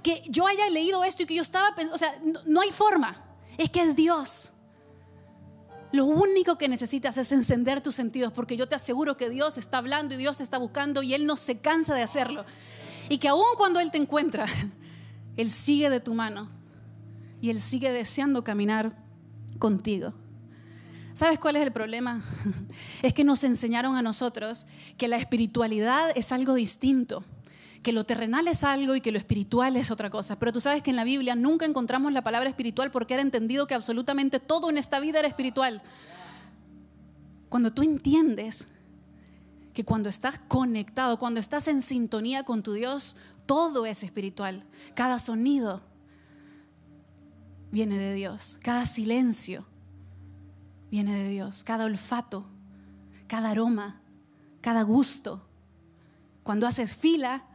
que 0.03 0.21
yo 0.29 0.45
haya 0.45 0.69
leído 0.69 1.03
esto 1.03 1.23
y 1.23 1.25
que 1.25 1.35
yo 1.35 1.41
estaba 1.41 1.73
pensando, 1.73 1.95
o 1.95 1.97
sea, 1.97 2.13
no, 2.45 2.61
hay 2.61 2.71
forma, 2.71 3.23
es 3.57 3.69
que 3.69 3.81
es 3.81 3.95
Dios. 3.95 4.51
Lo 5.91 6.05
único 6.05 6.57
que 6.57 6.67
necesitas 6.67 7.17
es 7.17 7.31
encender 7.31 7.81
tus 7.81 7.95
sentidos, 7.95 8.33
porque 8.33 8.57
yo 8.57 8.67
te 8.67 8.75
aseguro 8.75 9.15
que 9.15 9.29
Dios 9.29 9.57
está 9.57 9.77
hablando 9.77 10.13
y 10.15 10.17
Dios 10.17 10.37
te 10.37 10.43
está 10.43 10.57
buscando 10.57 11.03
y 11.03 11.13
Él 11.13 11.25
no 11.25 11.37
se 11.37 11.59
cansa 11.59 11.95
de 11.95 12.03
hacerlo. 12.03 12.45
Y 13.09 13.17
que 13.17 13.27
aun 13.27 13.43
cuando 13.57 13.79
Él 13.79 13.91
te 13.91 13.97
encuentra, 13.97 14.45
Él 15.37 15.49
sigue 15.49 15.89
de 15.89 15.99
tu 15.99 16.13
mano 16.13 16.49
y 17.41 17.49
Él 17.49 17.59
sigue 17.59 17.91
deseando 17.91 18.43
caminar 18.43 18.95
contigo. 19.59 20.13
¿Sabes 21.13 21.39
cuál 21.39 21.55
es 21.57 21.63
el 21.63 21.71
problema? 21.71 22.21
Es 23.01 23.13
que 23.13 23.23
nos 23.23 23.43
enseñaron 23.43 23.95
a 23.95 24.01
nosotros 24.01 24.65
que 24.97 25.07
la 25.07 25.17
espiritualidad 25.17 26.11
es 26.15 26.31
algo 26.31 26.55
distinto 26.55 27.23
que 27.83 27.91
lo 27.91 28.05
terrenal 28.05 28.47
es 28.47 28.63
algo 28.63 28.95
y 28.95 29.01
que 29.01 29.11
lo 29.11 29.19
espiritual 29.19 29.75
es 29.75 29.91
otra 29.91 30.09
cosa. 30.09 30.39
Pero 30.39 30.53
tú 30.53 30.61
sabes 30.61 30.81
que 30.81 30.89
en 30.89 30.95
la 30.95 31.03
Biblia 31.03 31.35
nunca 31.35 31.65
encontramos 31.65 32.13
la 32.13 32.23
palabra 32.23 32.49
espiritual 32.49 32.91
porque 32.91 33.13
era 33.13 33.21
entendido 33.21 33.67
que 33.67 33.75
absolutamente 33.75 34.39
todo 34.39 34.69
en 34.69 34.77
esta 34.77 34.99
vida 35.01 35.19
era 35.19 35.27
espiritual. 35.27 35.83
Cuando 37.49 37.73
tú 37.73 37.83
entiendes 37.83 38.69
que 39.73 39.83
cuando 39.83 40.07
estás 40.07 40.39
conectado, 40.47 41.19
cuando 41.19 41.39
estás 41.39 41.67
en 41.67 41.81
sintonía 41.81 42.43
con 42.43 42.63
tu 42.63 42.73
Dios, 42.73 43.17
todo 43.45 43.85
es 43.85 44.03
espiritual. 44.03 44.63
Cada 44.95 45.19
sonido 45.19 45.81
viene 47.69 47.97
de 47.97 48.13
Dios. 48.13 48.59
Cada 48.63 48.85
silencio 48.85 49.65
viene 50.93 51.15
de 51.15 51.27
Dios. 51.27 51.63
Cada 51.63 51.85
olfato, 51.85 52.45
cada 53.25 53.49
aroma, 53.49 53.99
cada 54.61 54.83
gusto. 54.83 55.43
Cuando 56.43 56.67
haces 56.67 56.95
fila 56.95 57.47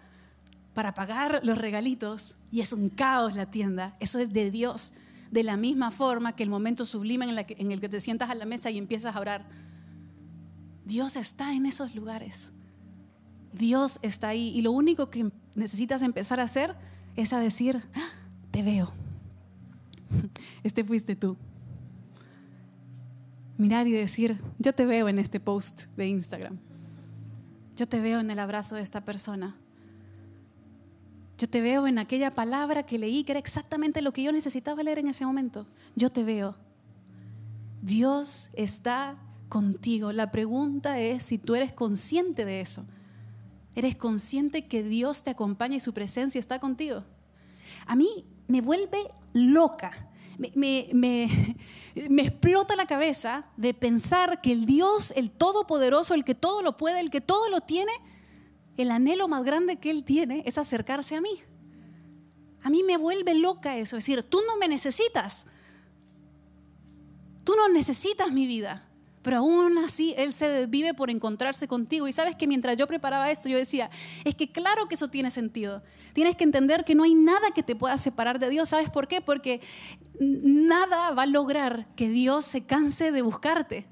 para 0.74 0.92
pagar 0.92 1.42
los 1.44 1.56
regalitos 1.56 2.34
y 2.50 2.62
es 2.62 2.72
un 2.72 2.88
caos 2.88 3.36
la 3.36 3.48
tienda. 3.48 3.96
Eso 4.00 4.18
es 4.18 4.32
de 4.32 4.50
Dios. 4.50 4.94
De 5.30 5.44
la 5.44 5.56
misma 5.56 5.92
forma 5.92 6.34
que 6.34 6.42
el 6.42 6.50
momento 6.50 6.84
sublime 6.84 7.26
en, 7.26 7.70
el 7.70 7.80
que 7.80 7.88
te 7.88 8.00
sientas 8.00 8.28
a 8.28 8.34
la 8.34 8.44
mesa 8.44 8.72
y 8.72 8.78
empiezas 8.78 9.14
a 9.14 9.20
orar. 9.20 9.46
Dios 10.84 11.14
está 11.14 11.54
en 11.54 11.66
esos 11.66 11.94
lugares. 11.94 12.50
Dios 13.52 14.00
está 14.02 14.30
ahí. 14.30 14.48
Y 14.48 14.62
lo 14.62 14.72
único 14.72 15.10
que 15.10 15.30
necesitas 15.54 16.02
empezar 16.02 16.40
a 16.40 16.42
hacer 16.42 16.74
es 17.14 17.32
a 17.32 17.38
decir, 17.38 17.84
ah, 17.94 18.08
te 18.50 18.64
veo. 18.64 18.90
Este 20.64 20.82
fuiste 20.82 21.14
tú. 21.14 21.36
Mirar 23.58 23.86
y 23.86 23.92
decir, 23.92 24.40
yo 24.58 24.72
te 24.74 24.86
veo 24.86 25.08
en 25.08 25.18
este 25.18 25.40
post 25.40 25.82
de 25.96 26.06
Instagram. 26.06 26.58
Yo 27.76 27.86
te 27.86 28.00
veo 28.00 28.20
en 28.20 28.30
el 28.30 28.38
abrazo 28.38 28.76
de 28.76 28.82
esta 28.82 29.04
persona. 29.04 29.56
Yo 31.36 31.48
te 31.48 31.60
veo 31.60 31.86
en 31.86 31.98
aquella 31.98 32.30
palabra 32.30 32.84
que 32.84 32.98
leí 32.98 33.22
que 33.24 33.32
era 33.32 33.38
exactamente 33.38 34.02
lo 34.02 34.12
que 34.12 34.22
yo 34.22 34.32
necesitaba 34.32 34.82
leer 34.82 34.98
en 34.98 35.08
ese 35.08 35.26
momento. 35.26 35.66
Yo 35.94 36.10
te 36.10 36.24
veo. 36.24 36.56
Dios 37.82 38.50
está 38.54 39.16
contigo. 39.48 40.12
La 40.12 40.30
pregunta 40.32 40.98
es 40.98 41.22
si 41.24 41.38
tú 41.38 41.54
eres 41.54 41.72
consciente 41.72 42.44
de 42.44 42.60
eso. 42.60 42.84
¿Eres 43.76 43.94
consciente 43.94 44.66
que 44.66 44.82
Dios 44.82 45.22
te 45.22 45.30
acompaña 45.30 45.76
y 45.76 45.80
su 45.80 45.94
presencia 45.94 46.40
está 46.40 46.58
contigo? 46.58 47.04
A 47.86 47.94
mí 47.94 48.24
me 48.48 48.60
vuelve 48.60 48.98
loca. 49.32 50.07
Me, 50.54 51.28
explota 52.22 52.76
la 52.76 52.86
cabeza 52.86 53.46
de 53.56 53.74
pensar 53.74 54.40
que 54.40 54.52
el 54.52 54.66
Dios, 54.66 55.12
el 55.16 55.30
Todopoderoso, 55.30 56.14
el 56.14 56.24
que 56.24 56.34
todo 56.34 56.62
lo 56.62 56.76
puede, 56.76 57.00
el 57.00 57.10
que 57.10 57.20
todo 57.20 57.50
lo 57.50 57.60
tiene, 57.60 57.92
el 58.76 58.90
anhelo 58.92 59.26
más 59.26 59.42
grande 59.42 59.76
que 59.76 59.90
Él 59.90 60.04
tiene 60.04 60.42
es 60.46 60.56
acercarse 60.58 61.16
a 61.16 61.20
mí. 61.20 61.40
A 62.62 62.70
mí 62.70 62.82
me 62.82 62.96
vuelve 62.96 63.34
loca 63.34 63.76
eso, 63.76 63.96
es 63.96 64.04
decir, 64.04 64.22
tú 64.22 64.42
no 64.46 64.56
me 64.56 64.68
necesitas. 64.68 65.46
Tú 67.44 67.54
no 67.56 67.68
necesitas 67.68 68.30
mi 68.30 68.46
vida. 68.46 68.87
Pero 69.22 69.38
aún 69.38 69.78
así 69.78 70.14
Él 70.16 70.32
se 70.32 70.66
vive 70.66 70.94
por 70.94 71.10
encontrarse 71.10 71.68
contigo. 71.68 72.08
Y 72.08 72.12
sabes 72.12 72.36
que 72.36 72.46
mientras 72.46 72.76
yo 72.76 72.86
preparaba 72.86 73.30
esto, 73.30 73.48
yo 73.48 73.58
decía, 73.58 73.90
es 74.24 74.34
que 74.34 74.50
claro 74.50 74.88
que 74.88 74.94
eso 74.94 75.08
tiene 75.08 75.30
sentido. 75.30 75.82
Tienes 76.12 76.36
que 76.36 76.44
entender 76.44 76.84
que 76.84 76.94
no 76.94 77.04
hay 77.04 77.14
nada 77.14 77.50
que 77.54 77.62
te 77.62 77.76
pueda 77.76 77.98
separar 77.98 78.38
de 78.38 78.50
Dios. 78.50 78.68
¿Sabes 78.68 78.90
por 78.90 79.08
qué? 79.08 79.20
Porque 79.20 79.60
nada 80.20 81.12
va 81.12 81.22
a 81.22 81.26
lograr 81.26 81.86
que 81.96 82.08
Dios 82.08 82.44
se 82.44 82.66
canse 82.66 83.12
de 83.12 83.22
buscarte 83.22 83.86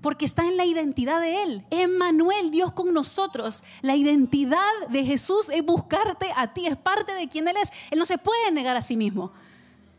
porque 0.00 0.24
está 0.24 0.46
en 0.46 0.56
la 0.56 0.64
identidad 0.64 1.20
de 1.20 1.42
Él. 1.42 1.64
Emmanuel, 1.70 2.50
Dios 2.50 2.72
con 2.72 2.92
nosotros. 2.92 3.64
La 3.82 3.96
identidad 3.96 4.60
de 4.90 5.04
Jesús 5.04 5.50
es 5.50 5.64
buscarte 5.64 6.28
a 6.36 6.52
ti, 6.52 6.66
es 6.66 6.76
parte 6.76 7.14
de 7.14 7.28
quien 7.28 7.48
Él 7.48 7.56
es. 7.60 7.70
Él 7.90 7.98
no 7.98 8.04
se 8.04 8.18
puede 8.18 8.50
negar 8.52 8.76
a 8.76 8.82
sí 8.82 8.96
mismo. 8.96 9.32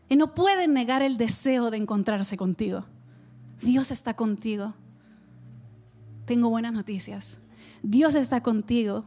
Él 0.08 0.18
no 0.18 0.34
puede 0.34 0.66
negar 0.66 1.02
el 1.02 1.16
deseo 1.16 1.70
de 1.70 1.76
encontrarse 1.76 2.36
contigo. 2.36 2.84
Dios 3.62 3.90
está 3.90 4.14
contigo. 4.14 4.74
Tengo 6.24 6.48
buenas 6.48 6.72
noticias. 6.72 7.38
Dios 7.82 8.14
está 8.14 8.42
contigo. 8.42 9.04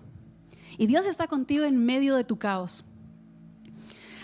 Y 0.77 0.88
Dios 0.88 1.05
está 1.05 1.27
contigo 1.27 1.65
en 1.65 1.86
medio 1.86 2.15
de 2.15 2.24
tu 2.24 2.38
caos. 2.38 2.86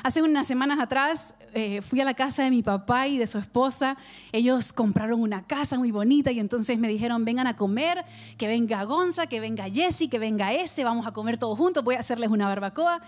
Hace 0.04 0.22
unas 0.22 0.48
semanas 0.48 0.80
atrás 0.80 1.36
eh, 1.54 1.82
fui 1.82 2.02
a 2.02 2.06
la 2.06 2.14
casa 2.14 2.44
de 2.44 2.50
mi 2.50 2.64
papá 2.64 3.08
y 3.08 3.18
de 3.18 3.28
su 3.28 3.38
esposa. 3.38 3.98
Ellos 4.32 4.74
compraron 4.74 5.22
una 5.22 5.46
casa 5.46 5.78
muy 5.78 5.92
bonita 5.92 6.32
y 6.32 6.40
entonces 6.40 6.78
me 6.80 6.88
dijeron, 6.88 7.26
vengan 7.26 7.48
a 7.48 7.56
comer, 7.56 8.04
que 8.38 8.48
venga 8.48 8.84
Gonza, 8.84 9.28
que 9.28 9.40
venga 9.40 9.70
Jesse, 9.70 10.10
que 10.10 10.20
venga 10.20 10.54
ese, 10.54 10.84
vamos 10.84 11.08
a 11.08 11.12
comer 11.12 11.38
todos 11.38 11.58
juntos, 11.58 11.84
voy 11.84 11.96
a 11.96 12.00
hacerles 12.00 12.30
una 12.30 12.48
barbacoa. 12.48 13.02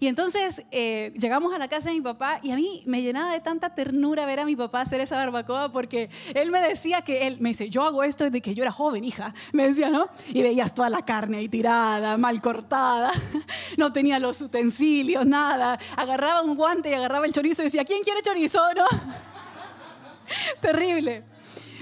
Y 0.00 0.06
entonces 0.06 0.64
eh, 0.70 1.12
llegamos 1.16 1.52
a 1.52 1.58
la 1.58 1.68
casa 1.68 1.88
de 1.90 1.96
mi 1.96 2.00
papá 2.00 2.38
y 2.42 2.52
a 2.52 2.56
mí 2.56 2.82
me 2.86 3.02
llenaba 3.02 3.32
de 3.32 3.40
tanta 3.40 3.74
ternura 3.74 4.26
ver 4.26 4.40
a 4.40 4.44
mi 4.44 4.54
papá 4.54 4.82
hacer 4.82 5.00
esa 5.00 5.16
barbacoa 5.16 5.72
porque 5.72 6.08
él 6.34 6.50
me 6.50 6.60
decía 6.60 7.02
que 7.02 7.26
él, 7.26 7.38
me 7.40 7.48
dice, 7.50 7.68
yo 7.68 7.82
hago 7.82 8.04
esto 8.04 8.24
desde 8.24 8.40
que 8.40 8.54
yo 8.54 8.62
era 8.62 8.70
joven, 8.70 9.04
hija, 9.04 9.34
me 9.52 9.66
decía, 9.66 9.90
¿no? 9.90 10.08
Y 10.28 10.42
veías 10.42 10.74
toda 10.74 10.88
la 10.88 11.04
carne 11.04 11.38
ahí 11.38 11.48
tirada, 11.48 12.16
mal 12.16 12.40
cortada, 12.40 13.10
no 13.76 13.92
tenía 13.92 14.18
los 14.18 14.40
utensilios, 14.40 15.26
nada. 15.26 15.78
Agarraba 15.96 16.42
un 16.42 16.56
guante 16.56 16.90
y 16.90 16.94
agarraba 16.94 17.26
el 17.26 17.32
chorizo 17.32 17.62
y 17.62 17.64
decía, 17.66 17.84
¿quién 17.88 18.02
quiere 18.02 18.22
chorizo? 18.22 18.60
¿No? 18.74 18.86
Terrible. 20.60 21.24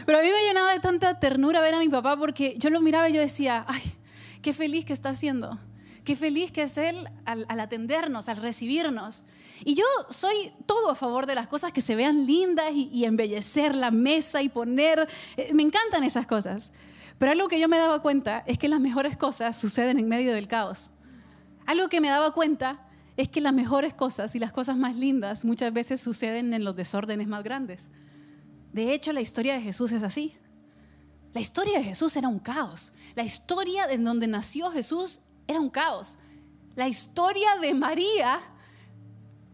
Pero 0.07 0.19
a 0.19 0.23
mí 0.23 0.29
me 0.29 0.47
llenaba 0.47 0.73
de 0.73 0.81
tanta 0.81 1.19
ternura 1.19 1.61
ver 1.61 1.75
a 1.75 1.81
mi 1.81 1.89
papá 1.89 2.17
porque 2.17 2.55
yo 2.59 2.71
lo 2.71 2.81
miraba 2.81 3.11
y 3.11 3.13
yo 3.13 3.21
decía, 3.21 3.67
ay, 3.69 3.83
qué 4.41 4.55
feliz 4.55 4.85
que 4.85 4.93
está 4.93 5.11
haciendo. 5.11 5.59
Qué 6.05 6.15
feliz 6.15 6.53
que 6.53 6.63
es 6.63 6.79
Él 6.79 7.09
al, 7.25 7.45
atendernos, 7.61 8.29
al 8.29 8.37
recibirnos. 8.37 9.25
Y 9.65 9.75
yo 9.75 9.85
soy 10.09 10.53
todo 10.67 10.91
a 10.91 10.95
favor 10.95 11.27
de 11.27 11.35
las 11.35 11.49
cosas 11.49 11.73
que 11.73 11.81
se 11.81 11.97
vean 11.97 12.25
lindas 12.25 12.71
y, 12.73 13.05
embellecer 13.05 13.75
la 13.75 13.91
mesa 13.91 14.43
y 14.43 14.49
poner... 14.49 15.09
Eh, 15.37 15.53
me 15.53 15.65
encantan 15.65 16.05
esas 16.05 16.27
cosas. 16.27 16.71
Pero 17.19 17.33
algo 17.33 17.49
que 17.49 17.59
yo 17.59 17.67
me 17.67 17.79
daba 17.79 18.01
cuenta 18.03 18.45
es 18.47 18.59
que 18.59 18.69
las 18.69 18.79
mejores 18.79 19.17
cosas 19.17 19.59
suceden 19.59 19.99
en 19.99 20.09
medio 20.09 20.33
del 20.35 20.47
caos. 20.47 20.91
Algo 21.67 21.89
que 21.89 22.01
me 22.01 22.09
daba 22.09 22.33
cuenta 22.33 22.86
es 23.17 23.29
que 23.29 23.41
las 23.41 23.53
mejores 23.53 23.95
cosas 23.95 24.35
y 24.35 24.39
las 24.39 24.53
cosas 24.53 24.77
más 24.77 24.97
lindas 24.97 25.45
muchas 25.45 25.73
veces 25.73 26.01
suceden 26.01 26.53
en 26.53 26.65
los 26.65 26.77
desórdenes 26.77 27.29
más 27.29 27.43
grandes. 27.43 27.91
De 28.73 28.93
hecho, 28.93 29.13
la 29.13 29.23
historia 29.23 29.55
de 29.55 29.63
Jesús 29.63 29.93
es 29.93 30.03
así. 30.03 30.37
La 31.33 31.41
historia 31.41 31.79
de 31.79 31.85
Jesús 31.85 32.17
era 32.17 32.29
un 32.29 32.39
caos. 32.39 32.93
La 33.15 33.23
historia 33.23 33.91
en 33.91 34.05
donde 34.05 34.27
nació 34.27 34.71
Jesús 34.71 35.21
era 35.47 35.61
un 35.61 35.71
caos. 35.71 36.19
La 36.75 36.89
historia 36.89 37.57
de 37.61 37.73
María, 37.73 38.41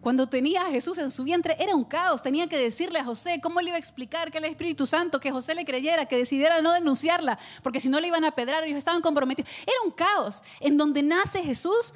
cuando 0.00 0.28
tenía 0.28 0.62
a 0.62 0.70
Jesús 0.70 0.98
en 0.98 1.12
su 1.12 1.22
vientre, 1.22 1.56
era 1.60 1.76
un 1.76 1.84
caos. 1.84 2.20
Tenía 2.22 2.48
que 2.48 2.58
decirle 2.58 2.98
a 2.98 3.04
José 3.04 3.40
cómo 3.40 3.60
le 3.60 3.68
iba 3.68 3.76
a 3.76 3.78
explicar 3.78 4.32
que 4.32 4.38
el 4.38 4.44
Espíritu 4.46 4.86
Santo, 4.86 5.20
que 5.20 5.30
José 5.30 5.54
le 5.54 5.64
creyera, 5.64 6.06
que 6.06 6.16
decidiera 6.16 6.60
no 6.62 6.72
denunciarla, 6.72 7.38
porque 7.62 7.78
si 7.78 7.88
no 7.88 8.00
le 8.00 8.08
iban 8.08 8.24
a 8.24 8.32
pedrar, 8.32 8.64
ellos 8.64 8.78
estaban 8.78 9.02
comprometidos. 9.02 9.50
Era 9.62 9.76
un 9.84 9.92
caos. 9.92 10.42
En 10.58 10.76
donde 10.76 11.02
nace 11.02 11.42
Jesús, 11.42 11.94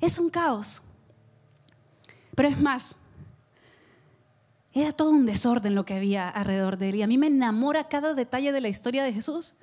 es 0.00 0.18
un 0.18 0.28
caos. 0.28 0.82
Pero 2.36 2.48
es 2.50 2.60
más, 2.60 2.94
era 4.72 4.92
todo 4.92 5.10
un 5.10 5.24
desorden 5.24 5.74
lo 5.74 5.86
que 5.86 5.94
había 5.94 6.28
alrededor 6.28 6.76
de 6.76 6.90
él. 6.90 6.96
Y 6.96 7.02
a 7.02 7.06
mí 7.06 7.16
me 7.16 7.28
enamora 7.28 7.88
cada 7.88 8.12
detalle 8.12 8.52
de 8.52 8.60
la 8.60 8.68
historia 8.68 9.02
de 9.02 9.12
Jesús, 9.12 9.54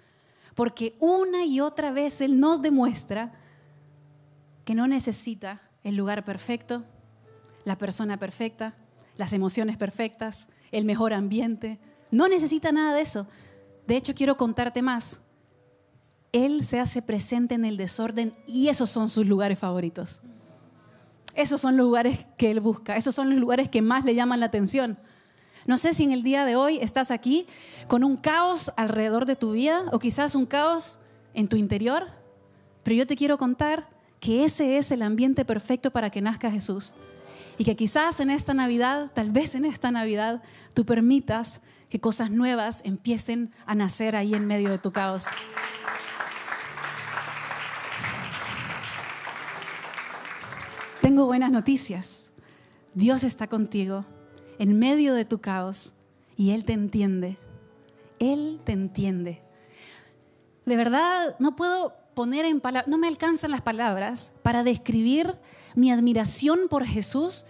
porque 0.55 0.95
una 0.99 1.45
y 1.45 1.59
otra 1.59 1.91
vez 1.91 2.19
Él 2.19 2.39
nos 2.39 2.63
demuestra 2.63 3.31
que 4.65 4.73
no 4.73 4.87
necesita 4.87 5.61
el 5.83 5.95
lugar 5.95 6.25
perfecto, 6.25 6.83
la 7.63 7.77
persona 7.77 8.17
perfecta, 8.17 8.73
las 9.15 9.33
emociones 9.33 9.77
perfectas, 9.77 10.49
el 10.71 10.85
mejor 10.85 11.13
ambiente. 11.13 11.77
No 12.09 12.27
necesita 12.27 12.71
nada 12.71 12.95
de 12.95 13.01
eso. 13.01 13.27
De 13.85 13.95
hecho, 13.95 14.15
quiero 14.15 14.35
contarte 14.35 14.81
más. 14.81 15.19
Él 16.31 16.63
se 16.63 16.79
hace 16.79 17.03
presente 17.03 17.53
en 17.53 17.65
el 17.65 17.77
desorden 17.77 18.33
y 18.47 18.69
esos 18.69 18.89
son 18.89 19.09
sus 19.09 19.27
lugares 19.27 19.59
favoritos. 19.59 20.23
Esos 21.35 21.61
son 21.61 21.77
los 21.77 21.85
lugares 21.85 22.25
que 22.37 22.51
Él 22.51 22.59
busca, 22.59 22.95
esos 22.95 23.15
son 23.15 23.29
los 23.29 23.39
lugares 23.39 23.69
que 23.69 23.81
más 23.81 24.05
le 24.05 24.15
llaman 24.15 24.39
la 24.39 24.47
atención. 24.47 24.99
No 25.65 25.77
sé 25.77 25.93
si 25.93 26.03
en 26.03 26.11
el 26.11 26.23
día 26.23 26.45
de 26.45 26.55
hoy 26.55 26.77
estás 26.79 27.09
aquí 27.09 27.47
con 27.87 28.03
un 28.03 28.17
caos 28.17 28.71
alrededor 28.75 29.25
de 29.25 29.35
tu 29.35 29.53
vida 29.53 29.85
o 29.91 29.99
quizás 29.99 30.35
un 30.35 30.45
caos 30.45 30.99
en 31.33 31.47
tu 31.47 31.55
interior, 31.55 32.07
pero 32.83 32.95
yo 32.95 33.07
te 33.07 33.15
quiero 33.15 33.37
contar 33.37 33.89
que 34.19 34.43
ese 34.43 34.77
es 34.77 34.91
el 34.91 35.01
ambiente 35.01 35.45
perfecto 35.45 35.91
para 35.91 36.09
que 36.09 36.21
nazca 36.21 36.51
Jesús. 36.51 36.93
Y 37.57 37.65
que 37.65 37.75
quizás 37.75 38.19
en 38.19 38.29
esta 38.29 38.53
Navidad, 38.53 39.11
tal 39.13 39.31
vez 39.31 39.55
en 39.55 39.65
esta 39.65 39.91
Navidad, 39.91 40.41
tú 40.73 40.85
permitas 40.85 41.61
que 41.89 41.99
cosas 41.99 42.31
nuevas 42.31 42.81
empiecen 42.85 43.53
a 43.65 43.75
nacer 43.75 44.15
ahí 44.15 44.33
en 44.33 44.47
medio 44.47 44.69
de 44.69 44.79
tu 44.79 44.91
caos. 44.91 45.25
Tengo 51.13 51.27
buenas 51.27 51.51
noticias. 51.51 52.31
Dios 52.95 53.23
está 53.23 53.45
contigo 53.45 54.03
en 54.57 54.79
medio 54.79 55.13
de 55.13 55.25
tu 55.25 55.41
caos 55.41 55.93
y 56.37 56.53
Él 56.53 56.65
te 56.65 56.73
entiende. 56.73 57.37
Él 58.17 58.59
te 58.63 58.71
entiende. 58.71 59.39
De 60.65 60.75
verdad, 60.75 61.35
no 61.37 61.55
puedo 61.55 61.93
poner 62.15 62.45
en 62.45 62.59
palabras, 62.59 62.87
no 62.87 62.97
me 62.97 63.07
alcanzan 63.07 63.51
las 63.51 63.61
palabras 63.61 64.31
para 64.41 64.63
describir 64.63 65.35
mi 65.75 65.91
admiración 65.91 66.61
por 66.67 66.83
Jesús, 66.83 67.45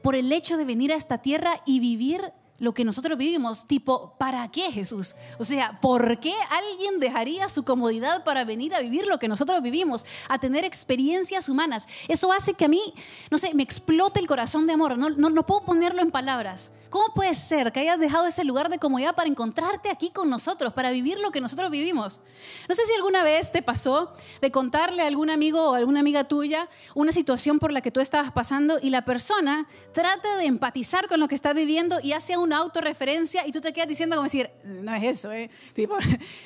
por 0.00 0.14
el 0.14 0.30
hecho 0.30 0.56
de 0.56 0.64
venir 0.64 0.92
a 0.92 0.96
esta 0.96 1.18
tierra 1.18 1.60
y 1.66 1.80
vivir 1.80 2.20
lo 2.58 2.74
que 2.74 2.84
nosotros 2.84 3.16
vivimos, 3.16 3.66
tipo, 3.68 4.14
¿para 4.18 4.48
qué 4.50 4.72
Jesús? 4.72 5.14
O 5.38 5.44
sea, 5.44 5.78
¿por 5.80 6.18
qué 6.20 6.34
alguien 6.50 6.98
dejaría 6.98 7.48
su 7.48 7.64
comodidad 7.64 8.24
para 8.24 8.44
venir 8.44 8.74
a 8.74 8.80
vivir 8.80 9.06
lo 9.06 9.18
que 9.18 9.28
nosotros 9.28 9.62
vivimos, 9.62 10.04
a 10.28 10.38
tener 10.38 10.64
experiencias 10.64 11.48
humanas? 11.48 11.86
Eso 12.08 12.32
hace 12.32 12.54
que 12.54 12.64
a 12.64 12.68
mí, 12.68 12.94
no 13.30 13.38
sé, 13.38 13.54
me 13.54 13.62
explote 13.62 14.18
el 14.18 14.26
corazón 14.26 14.66
de 14.66 14.72
amor. 14.72 14.98
No, 14.98 15.10
no, 15.10 15.30
no 15.30 15.46
puedo 15.46 15.64
ponerlo 15.64 16.02
en 16.02 16.10
palabras. 16.10 16.72
¿Cómo 16.90 17.12
puede 17.12 17.34
ser 17.34 17.70
que 17.72 17.80
hayas 17.80 17.98
dejado 17.98 18.26
ese 18.26 18.44
lugar 18.44 18.70
de 18.70 18.78
comodidad 18.78 19.14
para 19.14 19.28
encontrarte 19.28 19.90
aquí 19.90 20.10
con 20.10 20.30
nosotros, 20.30 20.72
para 20.72 20.90
vivir 20.90 21.18
lo 21.20 21.30
que 21.30 21.40
nosotros 21.40 21.70
vivimos? 21.70 22.22
No 22.68 22.74
sé 22.74 22.86
si 22.86 22.94
alguna 22.94 23.22
vez 23.22 23.52
te 23.52 23.62
pasó 23.62 24.12
de 24.40 24.50
contarle 24.50 25.02
a 25.02 25.06
algún 25.06 25.28
amigo 25.28 25.70
o 25.70 25.74
alguna 25.74 26.00
amiga 26.00 26.24
tuya 26.24 26.68
una 26.94 27.12
situación 27.12 27.58
por 27.58 27.72
la 27.72 27.82
que 27.82 27.90
tú 27.90 28.00
estabas 28.00 28.32
pasando 28.32 28.78
y 28.80 28.88
la 28.88 29.04
persona 29.04 29.68
trata 29.92 30.36
de 30.38 30.46
empatizar 30.46 31.08
con 31.08 31.20
lo 31.20 31.28
que 31.28 31.34
estás 31.34 31.54
viviendo 31.54 31.98
y 32.02 32.12
hace 32.12 32.38
una 32.38 32.56
autorreferencia 32.56 33.46
y 33.46 33.52
tú 33.52 33.60
te 33.60 33.74
quedas 33.74 33.88
diciendo 33.88 34.16
como 34.16 34.24
decir, 34.24 34.50
no 34.64 34.94
es 34.94 35.04
eso, 35.04 35.30
¿eh? 35.32 35.50
Tipo, 35.74 35.96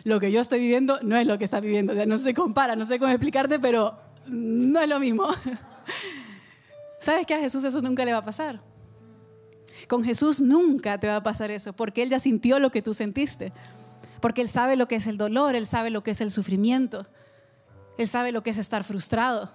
lo 0.04 0.18
que 0.18 0.32
yo 0.32 0.40
estoy 0.40 0.58
viviendo 0.58 0.98
no 1.02 1.16
es 1.16 1.26
lo 1.26 1.38
que 1.38 1.44
estás 1.44 1.62
viviendo. 1.62 1.94
no 2.06 2.18
se 2.18 2.34
compara, 2.34 2.74
no 2.74 2.84
sé 2.84 2.98
cómo 2.98 3.12
explicarte, 3.12 3.60
pero 3.60 3.96
no 4.26 4.80
es 4.80 4.88
lo 4.88 4.98
mismo. 4.98 5.28
¿Sabes 6.98 7.26
que 7.26 7.34
a 7.34 7.38
Jesús 7.38 7.62
eso 7.64 7.80
nunca 7.80 8.04
le 8.04 8.12
va 8.12 8.18
a 8.18 8.24
pasar? 8.24 8.71
Con 9.88 10.04
Jesús 10.04 10.40
nunca 10.40 10.98
te 10.98 11.06
va 11.06 11.16
a 11.16 11.22
pasar 11.22 11.50
eso, 11.50 11.72
porque 11.72 12.02
Él 12.02 12.10
ya 12.10 12.18
sintió 12.18 12.58
lo 12.58 12.70
que 12.70 12.82
tú 12.82 12.94
sentiste, 12.94 13.52
porque 14.20 14.40
Él 14.40 14.48
sabe 14.48 14.76
lo 14.76 14.88
que 14.88 14.96
es 14.96 15.06
el 15.06 15.18
dolor, 15.18 15.54
Él 15.54 15.66
sabe 15.66 15.90
lo 15.90 16.02
que 16.02 16.12
es 16.12 16.20
el 16.20 16.30
sufrimiento, 16.30 17.06
Él 17.98 18.08
sabe 18.08 18.32
lo 18.32 18.42
que 18.42 18.50
es 18.50 18.58
estar 18.58 18.84
frustrado, 18.84 19.50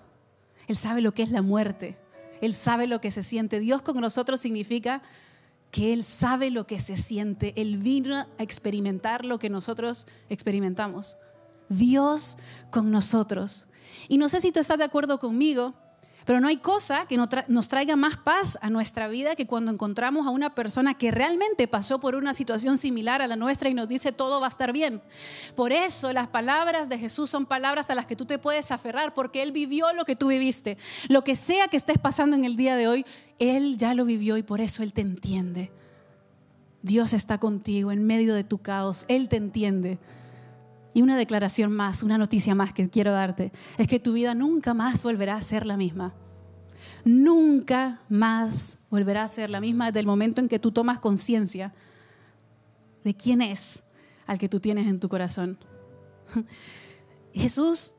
Él 0.67 0.75
sabe 0.75 1.01
lo 1.01 1.11
que 1.11 1.23
es 1.23 1.31
la 1.31 1.41
muerte, 1.41 1.97
Él 2.41 2.53
sabe 2.53 2.87
lo 2.87 3.01
que 3.01 3.11
se 3.11 3.23
siente. 3.23 3.59
Dios 3.59 3.81
con 3.81 3.99
nosotros 3.99 4.39
significa 4.39 5.01
que 5.71 5.93
Él 5.93 6.03
sabe 6.03 6.51
lo 6.51 6.67
que 6.67 6.79
se 6.79 6.97
siente, 6.97 7.53
Él 7.55 7.77
vino 7.77 8.15
a 8.15 8.27
experimentar 8.39 9.25
lo 9.25 9.39
que 9.39 9.49
nosotros 9.49 10.07
experimentamos. 10.29 11.17
Dios 11.69 12.37
con 12.69 12.91
nosotros. 12.91 13.67
Y 14.07 14.17
no 14.17 14.29
sé 14.29 14.41
si 14.41 14.51
tú 14.51 14.59
estás 14.59 14.77
de 14.77 14.85
acuerdo 14.85 15.19
conmigo, 15.19 15.73
pero 16.27 16.41
no 16.41 16.49
hay 16.49 16.57
cosa 16.57 17.05
que 17.07 17.15
nos 17.15 17.69
traiga 17.69 17.95
más 17.95 18.17
paz 18.17 18.59
a 18.61 18.69
nuestra 18.69 19.07
vida 19.07 19.37
que 19.37 19.47
cuando 19.47 19.71
encontramos 19.71 20.27
a 20.27 20.29
una 20.29 20.53
persona 20.53 20.97
que 20.97 21.09
realmente 21.09 21.69
pasó 21.69 22.01
por 22.01 22.15
una 22.15 22.33
situación 22.33 22.77
similar 22.77 23.21
a 23.21 23.27
la 23.27 23.37
nuestra 23.37 23.69
y 23.69 23.73
nos 23.73 23.87
dice 23.87 24.11
todo 24.11 24.41
va 24.41 24.47
a 24.47 24.49
estar 24.49 24.73
bien. 24.73 25.01
Por 25.55 25.71
eso 25.71 26.11
las 26.11 26.27
palabras 26.27 26.89
de 26.89 26.97
Jesús 26.97 27.29
son 27.29 27.45
palabras 27.45 27.89
a 27.91 27.95
las 27.95 28.07
que 28.07 28.17
tú 28.17 28.25
te 28.25 28.39
puedes 28.39 28.71
aferrar 28.73 29.13
porque 29.13 29.41
Él 29.41 29.53
vivió 29.53 29.93
lo 29.93 30.03
que 30.03 30.17
tú 30.17 30.27
viviste. 30.27 30.77
Lo 31.07 31.23
que 31.23 31.33
sea 31.33 31.69
que 31.69 31.77
estés 31.77 31.97
pasando 31.97 32.35
en 32.35 32.43
el 32.43 32.57
día 32.57 32.75
de 32.75 32.89
hoy, 32.89 33.05
Él 33.39 33.77
ya 33.77 33.93
lo 33.93 34.03
vivió 34.03 34.35
y 34.35 34.43
por 34.43 34.59
eso 34.59 34.83
Él 34.83 34.91
te 34.91 34.99
entiende. 34.99 35.71
Dios 36.81 37.13
está 37.13 37.37
contigo 37.37 37.93
en 37.93 38.05
medio 38.05 38.35
de 38.35 38.43
tu 38.43 38.57
caos. 38.57 39.05
Él 39.07 39.29
te 39.29 39.37
entiende. 39.37 39.97
Y 40.97 41.03
una 41.03 41.15
declaración 41.15 41.71
más, 41.71 42.01
una 42.01 42.17
noticia 42.17 42.55
más 42.55 42.73
que 42.73 42.89
quiero 42.89 43.11
darte, 43.11 43.51
es 43.77 43.87
que 43.87 43.99
tu 43.99 44.13
vida 44.13 44.33
nunca 44.33 44.73
más 44.73 45.03
volverá 45.03 45.35
a 45.35 45.41
ser 45.41 45.67
la 45.67 45.77
misma. 45.77 46.15
Nunca 47.05 48.01
más 48.09 48.79
volverá 48.89 49.21
a 49.21 49.27
ser 49.27 49.51
la 49.51 49.61
misma 49.61 49.85
desde 49.85 49.99
el 49.99 50.07
momento 50.07 50.41
en 50.41 50.49
que 50.49 50.57
tú 50.57 50.71
tomas 50.71 50.97
conciencia 50.97 51.71
de 53.03 53.13
quién 53.15 53.43
es 53.43 53.83
al 54.25 54.39
que 54.39 54.49
tú 54.49 54.59
tienes 54.59 54.87
en 54.87 54.99
tu 54.99 55.07
corazón. 55.07 55.59
Jesús 57.31 57.97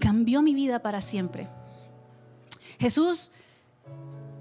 cambió 0.00 0.40
mi 0.40 0.54
vida 0.54 0.78
para 0.78 1.02
siempre. 1.02 1.50
Jesús 2.78 3.32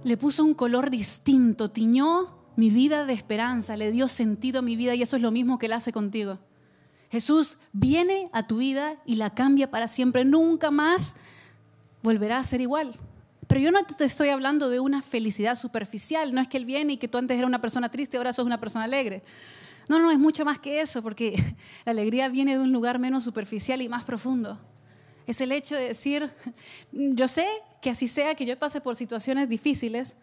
le 0.06 0.16
puso 0.16 0.46
un 0.46 0.54
color 0.54 0.90
distinto, 0.92 1.72
tiñó 1.72 2.38
mi 2.56 2.70
vida 2.70 3.06
de 3.06 3.12
esperanza, 3.12 3.76
le 3.76 3.92
dio 3.92 4.08
sentido 4.08 4.60
a 4.60 4.62
mi 4.62 4.78
vida 4.78 4.96
y 4.96 5.02
eso 5.02 5.18
es 5.18 5.22
lo 5.22 5.32
mismo 5.32 5.60
que 5.60 5.66
Él 5.66 5.74
hace 5.74 5.92
contigo. 5.92 6.40
Jesús 7.10 7.60
viene 7.72 8.30
a 8.34 8.48
tu 8.48 8.58
vida 8.58 8.98
y 9.06 9.16
la 9.16 9.34
cambia 9.34 9.72
para 9.72 9.88
siempre. 9.88 10.26
Nunca 10.26 10.72
más 10.72 11.18
volverá 12.04 12.40
a 12.40 12.44
ser 12.44 12.62
igual. 12.62 12.92
Pero 13.48 13.62
yo 13.62 13.72
no 13.72 13.84
te 13.86 14.04
estoy 14.04 14.30
hablando 14.30 14.70
de 14.70 14.80
una 14.80 15.02
felicidad 15.02 15.56
superficial. 15.56 16.34
No 16.34 16.42
es 16.42 16.48
que 16.48 16.58
Él 16.58 16.66
viene 16.66 16.94
y 16.94 16.98
que 16.98 17.08
tú 17.08 17.18
antes 17.18 17.38
eras 17.38 17.48
una 17.48 17.62
persona 17.62 17.90
triste 17.90 18.18
ahora 18.18 18.34
sos 18.34 18.46
una 18.46 18.60
persona 18.60 18.86
alegre. 18.86 19.24
No, 19.88 20.00
no, 20.00 20.12
es 20.12 20.20
mucho 20.20 20.44
más 20.44 20.60
que 20.60 20.82
eso, 20.82 21.02
porque 21.02 21.42
la 21.86 21.92
alegría 21.92 22.28
viene 22.28 22.58
de 22.58 22.64
un 22.64 22.74
lugar 22.74 23.00
menos 23.00 23.24
superficial 23.24 23.82
y 23.82 23.88
más 23.88 24.04
profundo. 24.04 24.60
Es 25.26 25.40
el 25.42 25.52
hecho 25.52 25.76
de 25.76 25.90
decir, 25.90 26.30
yo 26.92 27.28
sé 27.28 27.48
que 27.82 27.90
así 27.90 28.08
sea, 28.08 28.36
que 28.36 28.46
yo 28.46 28.58
pase 28.60 28.82
por 28.82 28.96
situaciones 28.96 29.48
difíciles, 29.48 30.18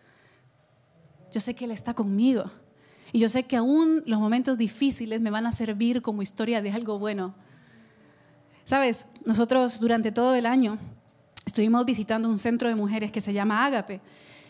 yo 1.33 1.41
sé 1.41 1.55
que 1.55 1.65
Él 1.65 1.71
está 1.71 1.95
conmigo. 1.95 2.51
Y 3.15 3.21
yo 3.21 3.29
sé 3.29 3.45
que 3.45 3.55
aún 3.55 4.03
los 4.07 4.19
momentos 4.19 4.59
difíciles 4.59 5.21
me 5.21 5.31
van 5.31 5.47
a 5.47 5.53
servir 5.53 6.03
como 6.03 6.21
historia 6.21 6.61
de 6.61 6.73
algo 6.73 6.99
bueno. 6.99 7.33
Sabes, 8.65 9.07
nosotros 9.25 9.79
durante 9.79 10.11
todo 10.11 10.35
el 10.35 10.47
año 10.47 10.79
estuvimos 11.47 11.87
visitando 11.87 12.29
un 12.29 12.39
centro 12.39 12.69
de 12.69 12.75
mujeres 12.75 13.13
que 13.13 13.21
se 13.21 13.33
llama 13.33 13.65
Ágape. 13.65 14.01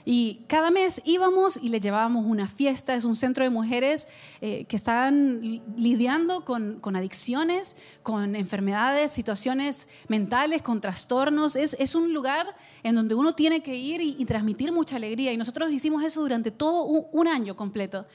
Y 0.07 0.47
cada 0.47 0.71
mes 0.71 1.03
íbamos 1.05 1.59
y 1.59 1.69
le 1.69 1.79
llevábamos 1.79 2.25
una 2.25 2.49
fiesta. 2.49 2.95
Es 2.95 3.05
un 3.05 3.17
centro 3.17 3.45
de 3.45 3.51
mujeres 3.51 4.09
eh, 4.41 4.65
que 4.65 4.77
están 4.77 5.43
lidiando 5.77 6.47
con, 6.47 6.81
adicciones, 6.97 7.77
con 8.03 8.35
enfermedades, 8.35 9.11
situaciones 9.11 9.89
mentales, 10.09 10.63
con 10.63 10.81
trastornos. 10.81 11.55
Es, 11.57 11.95
un 11.95 12.15
lugar 12.15 12.47
en 12.83 12.95
donde 12.95 13.15
uno 13.15 13.35
tiene 13.35 13.63
que 13.63 13.77
ir 13.77 14.01
y, 14.01 14.25
transmitir 14.25 14.73
mucha 14.73 14.97
alegría. 14.97 15.35
Y 15.35 15.37
nosotros 15.37 15.71
hicimos 15.71 16.03
eso 16.03 16.23
durante 16.23 16.51
todo 16.51 16.85
un 16.85 17.29
año 17.29 17.55
completo. 17.57 18.07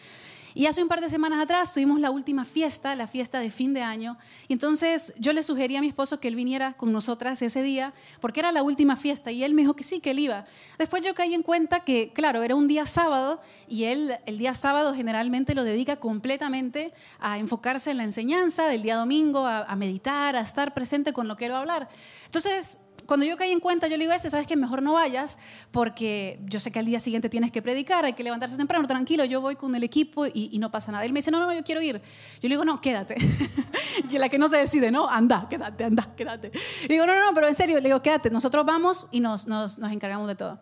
Y 0.53 0.65
hace 0.65 0.81
un 0.81 0.87
par 0.87 1.01
de 1.01 1.09
semanas 1.09 1.39
atrás 1.39 1.73
tuvimos 1.73 1.99
la 1.99 2.11
última 2.11 2.45
fiesta, 2.45 2.95
la 2.95 3.07
fiesta 3.07 3.39
de 3.39 3.51
fin 3.51 3.73
de 3.73 3.81
año. 3.81 4.17
Y 4.47 4.53
entonces 4.53 5.13
yo 5.17 5.33
le 5.33 5.43
sugerí 5.43 5.75
a 5.75 5.81
mi 5.81 5.87
esposo 5.87 6.19
que 6.19 6.27
él 6.27 6.35
viniera 6.35 6.73
con 6.73 6.91
nosotras 6.91 7.41
ese 7.41 7.61
día, 7.61 7.93
porque 8.19 8.39
era 8.39 8.51
la 8.51 8.63
última 8.63 8.95
fiesta. 8.95 9.31
Y 9.31 9.43
él 9.43 9.53
me 9.53 9.61
dijo 9.61 9.75
que 9.75 9.83
sí, 9.83 9.99
que 9.99 10.11
él 10.11 10.19
iba. 10.19 10.45
Después 10.77 11.03
yo 11.05 11.13
caí 11.13 11.33
en 11.33 11.43
cuenta 11.43 11.81
que, 11.81 12.11
claro, 12.13 12.43
era 12.43 12.55
un 12.55 12.67
día 12.67 12.85
sábado 12.85 13.39
y 13.67 13.85
él 13.85 14.15
el 14.25 14.37
día 14.37 14.53
sábado 14.53 14.93
generalmente 14.93 15.55
lo 15.55 15.63
dedica 15.63 15.97
completamente 15.97 16.93
a 17.19 17.37
enfocarse 17.37 17.91
en 17.91 17.97
la 17.97 18.03
enseñanza, 18.03 18.67
del 18.67 18.81
día 18.81 18.95
domingo 18.95 19.45
a, 19.45 19.63
a 19.63 19.75
meditar, 19.75 20.35
a 20.35 20.41
estar 20.41 20.73
presente 20.73 21.13
con 21.13 21.27
lo 21.27 21.35
que 21.35 21.45
él 21.45 21.51
hablar. 21.51 21.89
Entonces 22.25 22.79
cuando 23.09 23.25
yo 23.25 23.37
caí 23.37 23.51
en 23.51 23.59
cuenta, 23.59 23.87
yo 23.87 23.97
le 23.97 24.03
digo 24.03 24.13
a 24.13 24.17
ese, 24.17 24.29
sabes 24.29 24.45
que 24.45 24.55
mejor 24.55 24.83
no 24.83 24.93
vayas 24.93 25.39
porque 25.71 26.39
yo 26.45 26.59
sé 26.59 26.71
que 26.71 26.77
al 26.77 26.85
día 26.85 26.99
siguiente 26.99 27.27
tienes 27.27 27.51
que 27.51 27.59
predicar, 27.59 28.05
hay 28.05 28.13
que 28.13 28.23
levantarse 28.23 28.55
temprano, 28.55 28.85
tranquilo, 28.85 29.25
yo 29.25 29.41
voy 29.41 29.55
con 29.55 29.73
el 29.73 29.83
equipo 29.83 30.27
y, 30.27 30.59
no 30.59 30.69
pasa 30.69 30.91
nada. 30.91 31.05
Él 31.05 31.11
me 31.11 31.17
dice, 31.17 31.31
no, 31.31 31.39
no, 31.39 31.47
no, 31.47 31.53
yo 31.55 31.63
quiero 31.63 31.81
ir. 31.81 31.95
Yo 32.39 32.47
le 32.47 32.49
digo, 32.49 32.65
no, 32.65 32.79
quédate. 32.79 33.15
y 34.11 34.19
la 34.19 34.29
que 34.29 34.37
no 34.37 34.47
se 34.47 34.57
decide, 34.57 34.91
no, 34.91 35.09
anda, 35.09 35.47
quédate, 35.49 35.85
anda, 35.85 36.13
quédate. 36.15 36.51
Le 36.83 36.87
digo, 36.87 37.07
no, 37.07 37.15
no, 37.15 37.25
no, 37.25 37.33
pero 37.33 37.47
en 37.47 37.55
serio, 37.55 37.77
le 37.79 37.89
digo, 37.89 37.99
quédate, 38.03 38.29
nosotros 38.29 38.63
vamos 38.63 39.07
y 39.11 39.21
nos, 39.21 39.47
nos, 39.47 39.79
nos 39.79 39.91
encargamos 39.91 40.27
de 40.27 40.35
todo. 40.35 40.59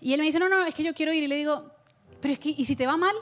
Y 0.00 0.12
él 0.12 0.18
me 0.18 0.26
dice, 0.26 0.40
no, 0.40 0.48
no, 0.48 0.66
es 0.66 0.74
que 0.74 0.82
yo 0.82 0.92
quiero 0.92 1.12
ir. 1.12 1.22
Y 1.22 1.28
le 1.28 1.36
digo, 1.36 1.70
pero 2.20 2.32
es 2.32 2.40
que, 2.40 2.48
¿y 2.48 2.64
si 2.64 2.74
te 2.74 2.88
va 2.88 2.96
mal? 2.96 3.14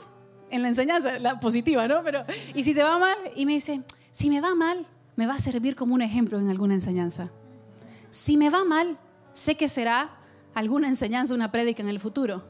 En 0.49 0.63
la 0.63 0.69
enseñanza, 0.69 1.19
la 1.19 1.39
positiva, 1.39 1.87
¿no? 1.87 2.01
Pero, 2.01 2.25
¿y 2.55 2.63
si 2.63 2.73
te 2.73 2.81
va 2.81 2.97
mal? 2.97 3.17
Y 3.35 3.45
me 3.45 3.53
dice, 3.53 3.83
si 4.09 4.27
me 4.31 4.41
va 4.41 4.55
mal, 4.55 4.87
me 5.17 5.27
va 5.27 5.35
a 5.35 5.39
servir 5.39 5.75
como 5.75 5.93
un 5.93 6.01
ejemplo 6.01 6.39
en 6.39 6.49
alguna 6.49 6.73
enseñanza. 6.73 7.31
Si 8.15 8.37
me 8.37 8.49
va 8.49 8.63
mal, 8.63 8.97
sé 9.33 9.55
que 9.55 9.67
será 9.67 10.09
alguna 10.53 10.87
enseñanza, 10.87 11.33
una 11.33 11.51
prédica 11.51 11.83
en 11.83 11.89
el 11.89 11.99
futuro. 11.99 12.45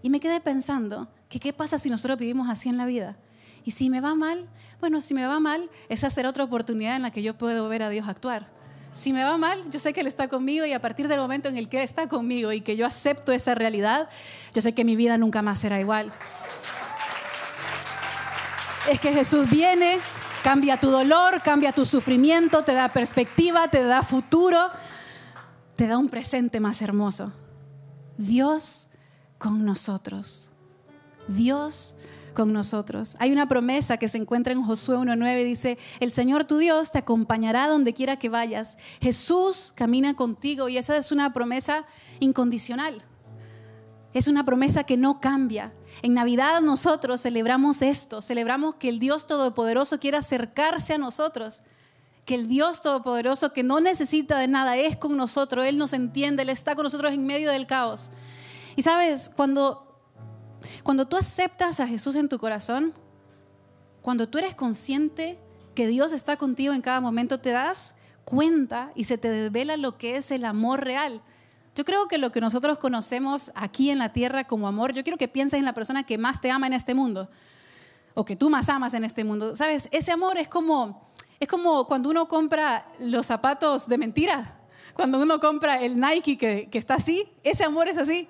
Y 0.00 0.08
me 0.08 0.20
quedé 0.20 0.40
pensando 0.40 1.06
que 1.28 1.38
qué 1.38 1.52
pasa 1.52 1.78
si 1.78 1.90
nosotros 1.90 2.18
vivimos 2.18 2.48
así 2.48 2.70
en 2.70 2.78
la 2.78 2.86
vida. 2.86 3.18
Y 3.62 3.72
si 3.72 3.90
me 3.90 4.00
va 4.00 4.14
mal, 4.14 4.48
bueno, 4.80 5.02
si 5.02 5.12
me 5.12 5.26
va 5.26 5.38
mal, 5.38 5.68
esa 5.90 6.08
será 6.08 6.30
otra 6.30 6.44
oportunidad 6.44 6.96
en 6.96 7.02
la 7.02 7.10
que 7.10 7.22
yo 7.22 7.36
puedo 7.36 7.68
ver 7.68 7.82
a 7.82 7.90
Dios 7.90 8.08
actuar. 8.08 8.48
Si 8.94 9.12
me 9.12 9.22
va 9.22 9.36
mal, 9.36 9.70
yo 9.70 9.78
sé 9.78 9.92
que 9.92 10.00
Él 10.00 10.06
está 10.06 10.28
conmigo 10.28 10.64
y 10.64 10.72
a 10.72 10.80
partir 10.80 11.08
del 11.08 11.20
momento 11.20 11.50
en 11.50 11.58
el 11.58 11.68
que 11.68 11.76
Él 11.76 11.84
está 11.84 12.08
conmigo 12.08 12.50
y 12.50 12.62
que 12.62 12.74
yo 12.74 12.86
acepto 12.86 13.32
esa 13.32 13.54
realidad, 13.54 14.08
yo 14.54 14.62
sé 14.62 14.74
que 14.74 14.86
mi 14.86 14.96
vida 14.96 15.18
nunca 15.18 15.42
más 15.42 15.58
será 15.58 15.78
igual. 15.78 16.10
Es 18.90 18.98
que 18.98 19.12
Jesús 19.12 19.50
viene, 19.50 19.98
cambia 20.42 20.78
tu 20.78 20.90
dolor, 20.90 21.40
cambia 21.42 21.72
tu 21.72 21.84
sufrimiento, 21.84 22.62
te 22.62 22.74
da 22.74 22.88
perspectiva, 22.88 23.68
te 23.68 23.82
da 23.82 24.02
futuro, 24.02 24.68
te 25.76 25.86
da 25.86 25.98
un 25.98 26.08
presente 26.08 26.60
más 26.60 26.82
hermoso. 26.82 27.32
Dios 28.16 28.88
con 29.38 29.64
nosotros. 29.64 30.50
Dios 31.28 31.96
con 32.34 32.52
nosotros. 32.52 33.16
Hay 33.18 33.32
una 33.32 33.48
promesa 33.48 33.96
que 33.96 34.08
se 34.08 34.18
encuentra 34.18 34.52
en 34.52 34.62
Josué 34.62 34.96
1.9, 34.96 35.44
dice, 35.44 35.78
el 36.00 36.10
Señor 36.10 36.44
tu 36.44 36.58
Dios 36.58 36.92
te 36.92 36.98
acompañará 36.98 37.68
donde 37.68 37.94
quiera 37.94 38.18
que 38.18 38.28
vayas. 38.28 38.78
Jesús 39.00 39.72
camina 39.74 40.14
contigo 40.14 40.68
y 40.68 40.78
esa 40.78 40.96
es 40.96 41.12
una 41.12 41.32
promesa 41.32 41.84
incondicional. 42.20 43.02
Es 44.12 44.26
una 44.26 44.44
promesa 44.44 44.84
que 44.84 44.96
no 44.96 45.20
cambia. 45.20 45.72
En 46.02 46.14
Navidad 46.14 46.60
nosotros 46.60 47.20
celebramos 47.22 47.82
esto, 47.82 48.20
celebramos 48.20 48.74
que 48.76 48.88
el 48.88 48.98
Dios 48.98 49.26
Todopoderoso 49.26 50.00
quiere 50.00 50.16
acercarse 50.16 50.94
a 50.94 50.98
nosotros, 50.98 51.62
que 52.24 52.34
el 52.34 52.48
Dios 52.48 52.82
Todopoderoso 52.82 53.52
que 53.52 53.62
no 53.62 53.80
necesita 53.80 54.38
de 54.38 54.48
nada 54.48 54.76
es 54.76 54.96
con 54.96 55.16
nosotros, 55.16 55.64
Él 55.66 55.78
nos 55.78 55.92
entiende, 55.92 56.42
Él 56.42 56.48
está 56.48 56.74
con 56.74 56.84
nosotros 56.84 57.12
en 57.12 57.24
medio 57.24 57.50
del 57.50 57.66
caos. 57.66 58.10
Y 58.76 58.82
sabes, 58.82 59.30
cuando 59.34 59.90
cuando 60.82 61.06
tú 61.06 61.16
aceptas 61.16 61.80
a 61.80 61.86
Jesús 61.86 62.16
en 62.16 62.28
tu 62.28 62.38
corazón, 62.38 62.92
cuando 64.02 64.28
tú 64.28 64.38
eres 64.38 64.54
consciente 64.54 65.38
que 65.74 65.86
Dios 65.86 66.12
está 66.12 66.36
contigo 66.36 66.72
en 66.72 66.82
cada 66.82 67.00
momento, 67.00 67.40
te 67.40 67.50
das 67.50 67.96
cuenta 68.24 68.92
y 68.94 69.04
se 69.04 69.18
te 69.18 69.30
desvela 69.30 69.76
lo 69.76 69.98
que 69.98 70.16
es 70.16 70.30
el 70.30 70.44
amor 70.44 70.84
real. 70.84 71.22
Yo 71.80 71.86
creo 71.86 72.08
que 72.08 72.18
lo 72.18 72.30
que 72.30 72.42
nosotros 72.42 72.78
conocemos 72.78 73.52
aquí 73.54 73.88
en 73.88 73.98
la 73.98 74.12
tierra 74.12 74.46
como 74.46 74.68
amor, 74.68 74.92
yo 74.92 75.02
quiero 75.02 75.16
que 75.16 75.28
pienses 75.28 75.58
en 75.58 75.64
la 75.64 75.72
persona 75.72 76.04
que 76.04 76.18
más 76.18 76.42
te 76.42 76.50
ama 76.50 76.66
en 76.66 76.74
este 76.74 76.92
mundo 76.92 77.30
o 78.12 78.22
que 78.22 78.36
tú 78.36 78.50
más 78.50 78.68
amas 78.68 78.92
en 78.92 79.02
este 79.02 79.24
mundo. 79.24 79.56
¿Sabes? 79.56 79.88
Ese 79.90 80.12
amor 80.12 80.36
es 80.36 80.46
como 80.46 81.10
es 81.40 81.48
como 81.48 81.86
cuando 81.86 82.10
uno 82.10 82.28
compra 82.28 82.86
los 82.98 83.24
zapatos 83.24 83.88
de 83.88 83.96
mentira, 83.96 84.60
cuando 84.92 85.22
uno 85.22 85.40
compra 85.40 85.80
el 85.80 85.98
Nike 85.98 86.36
que, 86.36 86.68
que 86.70 86.76
está 86.76 86.96
así, 86.96 87.26
ese 87.44 87.64
amor 87.64 87.88
es 87.88 87.96
así. 87.96 88.28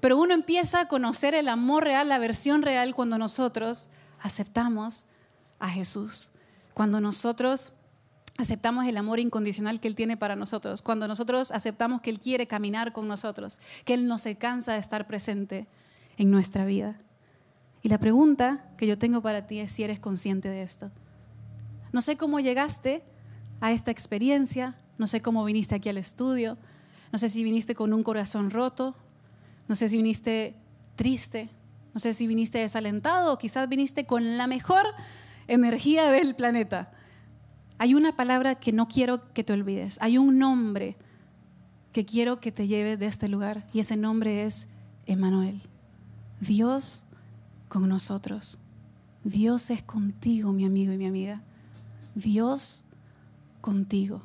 Pero 0.00 0.18
uno 0.18 0.34
empieza 0.34 0.80
a 0.80 0.88
conocer 0.88 1.36
el 1.36 1.46
amor 1.46 1.84
real, 1.84 2.08
la 2.08 2.18
versión 2.18 2.62
real, 2.62 2.92
cuando 2.96 3.18
nosotros 3.18 3.90
aceptamos 4.20 5.04
a 5.60 5.68
Jesús, 5.68 6.32
cuando 6.74 7.00
nosotros 7.00 7.74
aceptamos 8.38 8.86
el 8.86 8.96
amor 8.96 9.18
incondicional 9.18 9.80
que 9.80 9.88
Él 9.88 9.96
tiene 9.96 10.16
para 10.16 10.36
nosotros, 10.36 10.80
cuando 10.80 11.08
nosotros 11.08 11.50
aceptamos 11.50 12.00
que 12.00 12.10
Él 12.10 12.20
quiere 12.20 12.46
caminar 12.46 12.92
con 12.92 13.08
nosotros, 13.08 13.60
que 13.84 13.94
Él 13.94 14.06
no 14.06 14.16
se 14.16 14.36
cansa 14.36 14.72
de 14.74 14.78
estar 14.78 15.06
presente 15.08 15.66
en 16.16 16.30
nuestra 16.30 16.64
vida. 16.64 16.96
Y 17.82 17.88
la 17.88 17.98
pregunta 17.98 18.64
que 18.76 18.86
yo 18.86 18.96
tengo 18.96 19.20
para 19.22 19.46
ti 19.46 19.58
es 19.58 19.72
si 19.72 19.82
eres 19.82 19.98
consciente 19.98 20.48
de 20.48 20.62
esto. 20.62 20.90
No 21.92 22.00
sé 22.00 22.16
cómo 22.16 22.38
llegaste 22.38 23.02
a 23.60 23.72
esta 23.72 23.90
experiencia, 23.90 24.76
no 24.98 25.08
sé 25.08 25.20
cómo 25.20 25.44
viniste 25.44 25.74
aquí 25.74 25.88
al 25.88 25.98
estudio, 25.98 26.56
no 27.10 27.18
sé 27.18 27.28
si 27.28 27.42
viniste 27.42 27.74
con 27.74 27.92
un 27.92 28.04
corazón 28.04 28.50
roto, 28.50 28.94
no 29.66 29.74
sé 29.74 29.88
si 29.88 29.96
viniste 29.96 30.54
triste, 30.94 31.50
no 31.92 31.98
sé 31.98 32.14
si 32.14 32.28
viniste 32.28 32.58
desalentado 32.58 33.32
o 33.32 33.38
quizás 33.38 33.68
viniste 33.68 34.06
con 34.06 34.36
la 34.36 34.46
mejor 34.46 34.86
energía 35.48 36.08
del 36.10 36.36
planeta. 36.36 36.92
Hay 37.78 37.94
una 37.94 38.16
palabra 38.16 38.56
que 38.56 38.72
no 38.72 38.88
quiero 38.88 39.32
que 39.32 39.44
te 39.44 39.52
olvides. 39.52 40.00
Hay 40.02 40.18
un 40.18 40.38
nombre 40.38 40.96
que 41.92 42.04
quiero 42.04 42.40
que 42.40 42.52
te 42.52 42.66
lleves 42.66 42.98
de 42.98 43.06
este 43.06 43.28
lugar 43.28 43.66
y 43.72 43.80
ese 43.80 43.96
nombre 43.96 44.44
es 44.44 44.68
Emanuel. 45.06 45.62
Dios 46.40 47.04
con 47.68 47.88
nosotros. 47.88 48.58
Dios 49.24 49.70
es 49.70 49.82
contigo, 49.82 50.52
mi 50.52 50.64
amigo 50.64 50.92
y 50.92 50.96
mi 50.96 51.06
amiga. 51.06 51.42
Dios 52.14 52.84
contigo. 53.60 54.22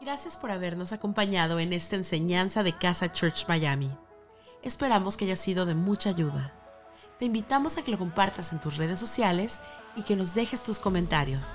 Gracias 0.00 0.36
por 0.36 0.50
habernos 0.50 0.92
acompañado 0.92 1.58
en 1.58 1.72
esta 1.72 1.96
enseñanza 1.96 2.62
de 2.62 2.76
Casa 2.76 3.12
Church 3.12 3.46
Miami. 3.48 3.90
Esperamos 4.62 5.16
que 5.16 5.24
haya 5.24 5.36
sido 5.36 5.66
de 5.66 5.74
mucha 5.74 6.10
ayuda. 6.10 6.52
Te 7.18 7.24
invitamos 7.24 7.76
a 7.76 7.82
que 7.82 7.90
lo 7.90 7.98
compartas 7.98 8.52
en 8.52 8.60
tus 8.60 8.76
redes 8.76 9.00
sociales 9.00 9.60
y 9.96 10.02
que 10.02 10.16
nos 10.16 10.34
dejes 10.34 10.62
tus 10.62 10.78
comentarios. 10.78 11.54